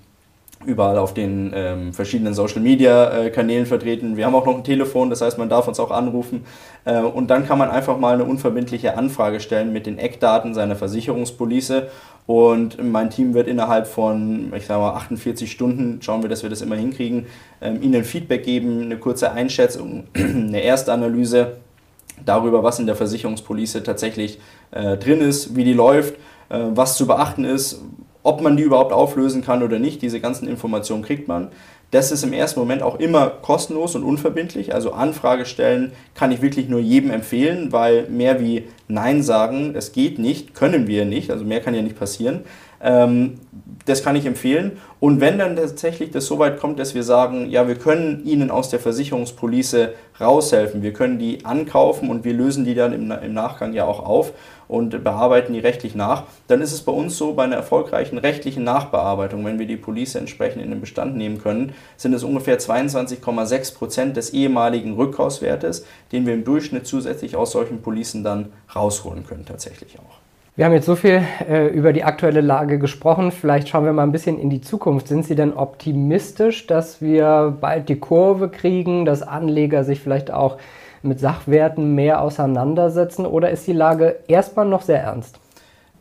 überall 0.66 0.98
auf 0.98 1.14
den 1.14 1.52
ähm, 1.56 1.94
verschiedenen 1.94 2.34
Social 2.34 2.60
Media 2.62 3.26
äh, 3.26 3.30
Kanälen 3.30 3.66
vertreten. 3.66 4.18
Wir 4.18 4.26
haben 4.26 4.36
auch 4.36 4.46
noch 4.46 4.58
ein 4.58 4.64
Telefon, 4.64 5.10
das 5.10 5.22
heißt, 5.22 5.38
man 5.38 5.48
darf 5.48 5.68
uns 5.68 5.80
auch 5.80 5.92
anrufen. 5.92 6.46
Äh, 6.84 7.00
und 7.00 7.30
dann 7.30 7.48
kann 7.48 7.58
man 7.58 7.70
einfach 7.70 7.98
mal 7.98 8.16
eine 8.16 8.26
unverbindliche 8.26 8.98
Anfrage 8.98 9.40
stellen 9.40 9.72
mit 9.72 9.86
den 9.86 9.98
Eckdaten 9.98 10.54
seiner 10.54 10.76
Versicherungspolice. 10.76 11.88
Und 12.28 12.84
mein 12.84 13.10
Team 13.10 13.34
wird 13.34 13.48
innerhalb 13.48 13.88
von, 13.88 14.52
ich 14.56 14.66
sage 14.66 14.82
mal, 14.82 14.94
48 14.96 15.50
Stunden, 15.50 16.02
schauen 16.02 16.22
wir, 16.22 16.30
dass 16.30 16.44
wir 16.44 16.50
das 16.50 16.62
immer 16.62 16.76
hinkriegen, 16.76 17.28
ähm, 17.62 17.82
Ihnen 17.82 18.04
Feedback 18.04 18.44
geben, 18.44 18.82
eine 18.84 18.98
kurze 18.98 19.32
Einschätzung, 19.32 20.04
eine 20.14 20.62
Erstanalyse 20.62 21.54
darüber, 22.26 22.64
was 22.64 22.80
in 22.80 22.86
der 22.86 22.96
Versicherungspolice 22.96 23.82
tatsächlich 23.82 24.40
äh, 24.72 24.98
drin 24.98 25.22
ist, 25.22 25.56
wie 25.56 25.64
die 25.64 25.74
läuft, 25.74 26.16
äh, 26.50 26.60
was 26.74 26.98
zu 26.98 27.08
beachten 27.08 27.46
ist, 27.46 27.82
ob 28.30 28.42
man 28.42 28.56
die 28.58 28.64
überhaupt 28.64 28.94
auflösen 28.94 29.44
kann 29.44 29.64
oder 29.64 29.80
nicht, 29.80 30.04
diese 30.04 30.20
ganzen 30.20 30.48
Informationen 30.48 31.02
kriegt 31.02 31.28
man. 31.28 31.48
Das 31.90 32.12
ist 32.12 32.24
im 32.24 32.32
ersten 32.32 32.60
Moment 32.60 32.84
auch 32.84 33.00
immer 33.00 33.28
kostenlos 33.28 33.96
und 33.96 34.04
unverbindlich. 34.04 34.72
Also 34.76 34.92
Anfrage 34.92 35.46
stellen 35.46 35.94
kann 36.14 36.32
ich 36.32 36.44
wirklich 36.44 36.70
nur 36.70 36.80
jedem 36.80 37.10
empfehlen, 37.10 37.72
weil 37.72 38.08
mehr 38.08 38.40
wie 38.40 38.68
Nein 38.92 39.22
sagen, 39.22 39.76
es 39.76 39.92
geht 39.92 40.18
nicht, 40.18 40.56
können 40.56 40.88
wir 40.88 41.06
nicht, 41.06 41.30
also 41.30 41.46
mehr 41.46 41.62
kann 41.62 41.76
ja 41.76 41.84
nicht 41.84 41.98
passieren. 41.98 42.42
Ähm, 42.82 43.40
das 43.86 44.04
kann 44.04 44.16
ich 44.16 44.26
empfehlen. 44.26 44.74
Und 45.00 45.22
wenn 45.22 45.38
dann 45.38 45.56
tatsächlich 45.56 46.10
das 46.12 46.26
so 46.26 46.40
weit 46.40 46.60
kommt, 46.60 46.80
dass 46.80 46.96
wir 46.96 47.04
sagen, 47.04 47.50
ja, 47.50 47.68
wir 47.68 47.76
können 47.76 48.26
Ihnen 48.26 48.50
aus 48.50 48.70
der 48.70 48.80
Versicherungspolice 48.80 49.94
raushelfen, 50.20 50.82
wir 50.82 50.94
können 50.94 51.20
die 51.20 51.46
ankaufen 51.46 52.10
und 52.10 52.24
wir 52.24 52.34
lösen 52.34 52.66
die 52.66 52.74
dann 52.74 52.94
im, 52.94 53.12
im 53.12 53.34
Nachgang 53.34 53.74
ja 53.74 53.86
auch 53.86 54.04
auf 54.04 54.34
und 54.68 55.04
bearbeiten 55.04 55.54
die 55.54 55.60
rechtlich 55.60 55.96
nach, 55.96 56.24
dann 56.48 56.62
ist 56.62 56.74
es 56.74 56.82
bei 56.82 56.92
uns 56.92 57.18
so, 57.18 57.34
bei 57.34 57.44
einer 57.44 57.56
erfolgreichen 57.56 58.20
rechtlichen 58.20 58.64
Nachbearbeitung, 58.64 59.44
wenn 59.44 59.58
wir 59.58 59.66
die 59.66 59.78
Police 59.78 60.16
entsprechend 60.16 60.62
in 60.62 60.70
den 60.70 60.80
Bestand 60.80 61.16
nehmen 61.16 61.42
können, 61.42 61.74
sind 61.98 62.14
es 62.14 62.24
ungefähr 62.24 62.60
22,6 62.60 63.74
Prozent 63.74 64.18
des 64.18 64.32
ehemaligen 64.32 64.94
Rückkaufswertes, 64.94 65.86
den 66.12 66.28
wir 66.28 66.36
im 66.36 66.44
Durchschnitt 66.44 66.86
zusätzlich 66.86 67.36
aus 67.36 67.52
solchen 67.52 67.82
Policen 67.82 68.24
dann 68.24 68.52
rausholen 68.76 69.26
können 69.26 69.46
tatsächlich 69.46 69.98
auch. 70.00 70.20
Wir 70.56 70.66
haben 70.66 70.74
jetzt 70.74 70.88
so 70.88 70.98
viel 70.98 71.22
äh, 71.48 71.68
über 71.68 71.94
die 71.94 72.04
aktuelle 72.04 72.42
Lage 72.42 72.80
gesprochen. 72.80 73.32
Vielleicht 73.32 73.70
schauen 73.70 73.86
wir 73.86 73.94
mal 73.94 74.04
ein 74.04 74.12
bisschen 74.12 74.38
in 74.38 74.50
die 74.50 74.60
Zukunft. 74.60 75.08
Sind 75.08 75.26
Sie 75.26 75.36
denn 75.36 75.54
optimistisch, 75.54 76.68
dass 76.68 77.02
wir 77.02 77.58
bald 77.62 77.88
die 77.88 78.00
Kurve 78.00 78.50
kriegen, 78.50 79.06
dass 79.06 79.22
Anleger 79.22 79.86
sich 79.86 80.02
vielleicht 80.02 80.32
auch 80.32 80.58
mit 81.02 81.22
Sachwerten 81.22 81.96
mehr 81.96 82.22
auseinandersetzen? 82.22 83.26
Oder 83.26 83.52
ist 83.52 83.68
die 83.68 83.74
Lage 83.74 84.18
erstmal 84.28 84.66
noch 84.66 84.82
sehr 84.82 85.02
ernst? 85.02 85.40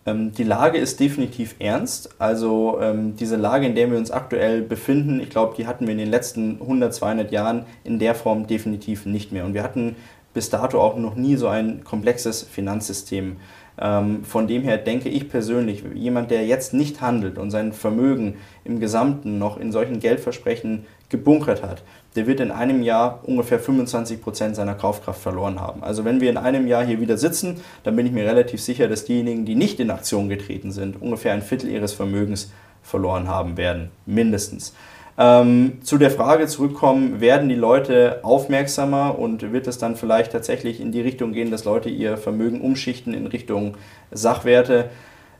Ähm, 0.07 0.33
die 0.33 0.42
Lage 0.42 0.78
ist 0.78 0.98
definitiv 1.00 1.54
ernst. 1.59 2.11
Also 2.18 2.78
ähm, 2.81 3.14
diese 3.16 3.37
Lage, 3.37 3.66
in 3.66 3.74
der 3.74 3.90
wir 3.90 3.98
uns 3.98 4.11
aktuell 4.11 4.62
befinden, 4.62 5.20
ich 5.20 5.31
glaube, 5.31 5.54
die 5.57 5.66
hatten 5.66 5.87
wir 5.87 5.92
in 5.92 5.98
den 5.98 6.11
letzten 6.11 6.61
100, 6.61 6.94
200 6.94 7.31
Jahren 7.31 7.64
in 7.85 7.98
der 7.98 8.14
Form 8.14 8.46
definitiv 8.46 9.07
nicht 9.07 9.31
mehr. 9.31 9.44
Und 9.44 9.54
wir 9.54 9.62
hatten 9.62 9.96
bis 10.38 10.51
dato 10.51 10.81
auch 10.81 10.96
noch 10.96 11.16
nie 11.16 11.35
so 11.35 11.48
ein 11.48 11.83
komplexes 11.83 12.44
Finanzsystem. 12.44 13.38
Ähm, 13.77 14.22
von 14.22 14.46
dem 14.46 14.62
her 14.62 14.79
denke 14.79 15.09
ich 15.09 15.29
persönlich, 15.29 15.83
jemand, 15.94 16.31
der 16.31 16.46
jetzt 16.46 16.72
nicht 16.72 17.01
handelt 17.01 17.38
und 17.38 17.51
sein 17.51 17.72
Vermögen 17.72 18.37
im 18.62 18.79
Gesamten 18.79 19.40
noch 19.40 19.59
in 19.59 19.72
solchen 19.72 19.98
Geldversprechen 19.98 20.87
gebunkert 21.09 21.64
hat, 21.64 21.83
der 22.14 22.29
wird 22.29 22.38
in 22.38 22.53
einem 22.53 22.85
Jahr 22.85 23.18
ungefähr 23.24 23.59
25 23.59 24.22
Prozent 24.22 24.55
seiner 24.55 24.77
Kaufkraft 24.77 25.20
verloren 25.20 25.61
haben. 25.61 25.83
Also 25.83 26.05
wenn 26.05 26.20
wir 26.20 26.31
in 26.31 26.37
einem 26.37 26.68
Jahr 26.68 26.87
hier 26.87 27.01
wieder 27.01 27.18
sitzen, 27.18 27.57
dann 27.83 27.96
bin 27.96 28.07
ich 28.07 28.12
mir 28.12 28.24
relativ 28.24 28.62
sicher, 28.62 28.87
dass 28.87 29.07
diejenigen, 29.07 29.44
die 29.44 29.57
nicht 29.57 29.81
in 29.81 29.90
Aktion 29.90 30.29
getreten 30.29 30.70
sind, 30.70 31.03
ungefähr 31.03 31.33
ein 31.33 31.42
Viertel 31.42 31.68
ihres 31.68 31.94
Vermögens 31.94 32.53
verloren 32.85 33.27
haben 33.27 33.57
werden, 33.57 33.90
mindestens. 34.07 34.72
Ähm, 35.20 35.78
zu 35.83 35.98
der 35.98 36.12
Frage 36.12 36.46
zurückkommen, 36.46 37.20
werden 37.20 37.48
die 37.48 37.57
Leute 37.57 38.20
aufmerksamer 38.22 39.18
und 39.18 39.52
wird 39.52 39.66
es 39.66 39.76
dann 39.76 39.96
vielleicht 39.96 40.31
tatsächlich 40.31 40.81
in 40.81 40.92
die 40.92 41.00
Richtung 41.00 41.33
gehen, 41.33 41.50
dass 41.50 41.64
Leute 41.64 41.88
ihr 41.88 42.16
Vermögen 42.16 42.61
umschichten 42.61 43.14
in 43.14 43.26
Richtung 43.26 43.76
Sachwerte? 44.12 44.90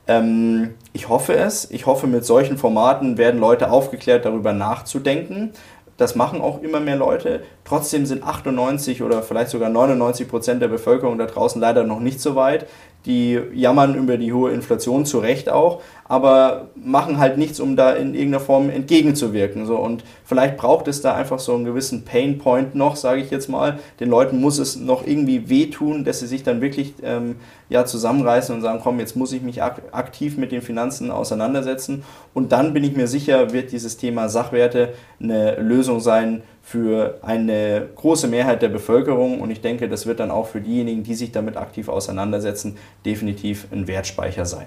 Ähm, 0.09 0.75
ich 0.93 1.09
hoffe 1.09 1.37
es. 1.37 1.71
Ich 1.71 1.87
hoffe, 1.87 2.09
mit 2.09 2.25
solchen 2.25 2.59
Formaten 2.59 3.19
werden 3.19 3.39
Leute 3.39 3.71
aufgeklärt, 3.71 4.25
darüber 4.25 4.53
nachzudenken. 4.53 5.53
Das 5.97 6.17
machen 6.17 6.41
auch 6.41 6.63
immer 6.63 6.81
mehr 6.81 6.97
Leute. 6.97 7.43
Trotzdem 7.65 8.05
sind 8.07 8.25
98 8.25 9.03
oder 9.03 9.23
vielleicht 9.23 9.51
sogar 9.51 9.69
99 9.69 10.29
Prozent 10.29 10.61
der 10.61 10.69
Bevölkerung 10.69 11.19
da 11.19 11.27
draußen 11.27 11.61
leider 11.61 11.85
noch 11.85 12.01
nicht 12.01 12.21
so 12.21 12.35
weit. 12.35 12.67
Die 13.09 13.41
jammern 13.55 13.97
über 13.97 14.19
die 14.19 14.33
hohe 14.33 14.53
Inflation, 14.53 15.05
zu 15.05 15.19
Recht 15.19 15.49
auch, 15.49 15.83
aber 16.05 16.69
machen 16.75 17.19
halt 17.19 17.37
nichts, 17.37 17.59
um 17.59 17.75
da 17.75 17.93
in 17.93 18.15
irgendeiner 18.15 18.41
Form 18.41 18.71
entgegenzuwirken. 18.71 19.67
So. 19.67 19.77
Und 19.77 20.05
vielleicht 20.25 20.57
braucht 20.57 20.89
es 20.89 21.03
da 21.03 21.15
einfach 21.15 21.39
so 21.39 21.55
einen 21.55 21.65
gewissen 21.65 22.05
Pain 22.05 22.39
Point 22.39 22.75
noch, 22.75 22.97
sage 22.97 23.21
ich 23.21 23.31
jetzt 23.31 23.49
mal. 23.49 23.79
Den 23.99 24.09
Leuten 24.09 24.41
muss 24.41 24.59
es 24.59 24.77
noch 24.77 25.07
irgendwie 25.07 25.49
wehtun, 25.49 26.05
dass 26.05 26.21
sie 26.21 26.27
sich 26.27 26.43
dann 26.43 26.61
wirklich 26.61 26.95
ähm, 27.03 27.37
ja, 27.69 27.85
zusammenreißen 27.85 28.55
und 28.55 28.63
sagen, 28.63 28.81
komm, 28.83 29.01
jetzt 29.01 29.17
muss 29.17 29.33
ich 29.33 29.43
mich 29.43 29.63
ak 29.63 29.83
aktiv 29.93 30.39
mit 30.39 30.53
den 30.53 30.63
Finanzen 30.63 31.11
auseinandersetzen. 31.11 32.05
Und 32.35 32.53
dann 32.53 32.73
bin 32.73 32.85
ich 32.85 32.97
mir 32.97 33.09
sicher, 33.09 33.53
wird 33.53 33.73
dieses 33.73 33.97
Thema 33.97 34.29
Sachwerte 34.29 34.95
eine 35.21 35.57
Lösung 35.57 36.01
sein 36.01 36.43
für 36.69 37.21
eine 37.23 37.89
große 37.95 38.29
Mehrheit 38.29 38.61
der 38.61 38.69
Bevölkerung. 38.69 39.41
Und 39.41 39.51
ich 39.51 39.63
denke, 39.63 39.89
das 39.89 40.07
wird 40.07 40.21
dann 40.21 40.31
auch 40.31 40.49
für 40.49 40.61
diejenigen, 40.61 41.03
die 41.03 41.15
sich 41.15 41.33
damit 41.33 41.57
aktiv 41.57 41.89
auseinandersetzen, 41.89 42.77
definitiv 43.07 43.69
ein 43.73 43.89
Wertspeicher 43.89 44.45
sein. 44.45 44.67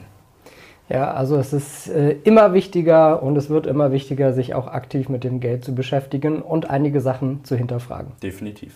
Ja, 0.90 1.14
also 1.14 1.38
es 1.38 1.54
ist 1.54 1.90
äh, 1.90 2.18
immer 2.24 2.54
wichtiger 2.54 3.22
und 3.22 3.38
es 3.38 3.52
wird 3.52 3.68
immer 3.68 3.92
wichtiger, 3.92 4.34
sich 4.34 4.56
auch 4.56 4.66
aktiv 4.66 5.10
mit 5.10 5.24
dem 5.24 5.40
Geld 5.40 5.64
zu 5.64 5.76
beschäftigen 5.76 6.42
und 6.42 6.72
einige 6.72 7.02
Sachen 7.02 7.44
zu 7.44 7.56
hinterfragen. 7.56 8.14
Definitiv. 8.24 8.74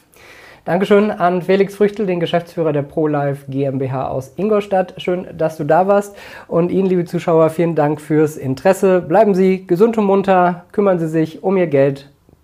Dankeschön 0.64 1.10
an 1.10 1.42
Felix 1.42 1.76
Früchtel, 1.76 2.06
den 2.06 2.20
Geschäftsführer 2.20 2.74
der 2.74 2.84
ProLife 2.84 3.50
GmbH 3.50 4.08
aus 4.08 4.34
Ingolstadt. 4.36 4.94
Schön, 4.98 5.28
dass 5.36 5.58
du 5.58 5.64
da 5.64 5.88
warst. 5.88 6.16
Und 6.48 6.70
Ihnen, 6.70 6.88
liebe 6.88 7.06
Zuschauer, 7.06 7.50
vielen 7.50 7.74
Dank 7.74 8.00
fürs 8.00 8.38
Interesse. 8.38 9.02
Bleiben 9.02 9.34
Sie 9.34 9.66
gesund 9.66 9.98
und 9.98 10.06
munter, 10.06 10.66
kümmern 10.72 11.00
Sie 11.00 11.08
sich 11.08 11.42
um 11.42 11.58
Ihr 11.58 11.68
Geld. 11.68 12.12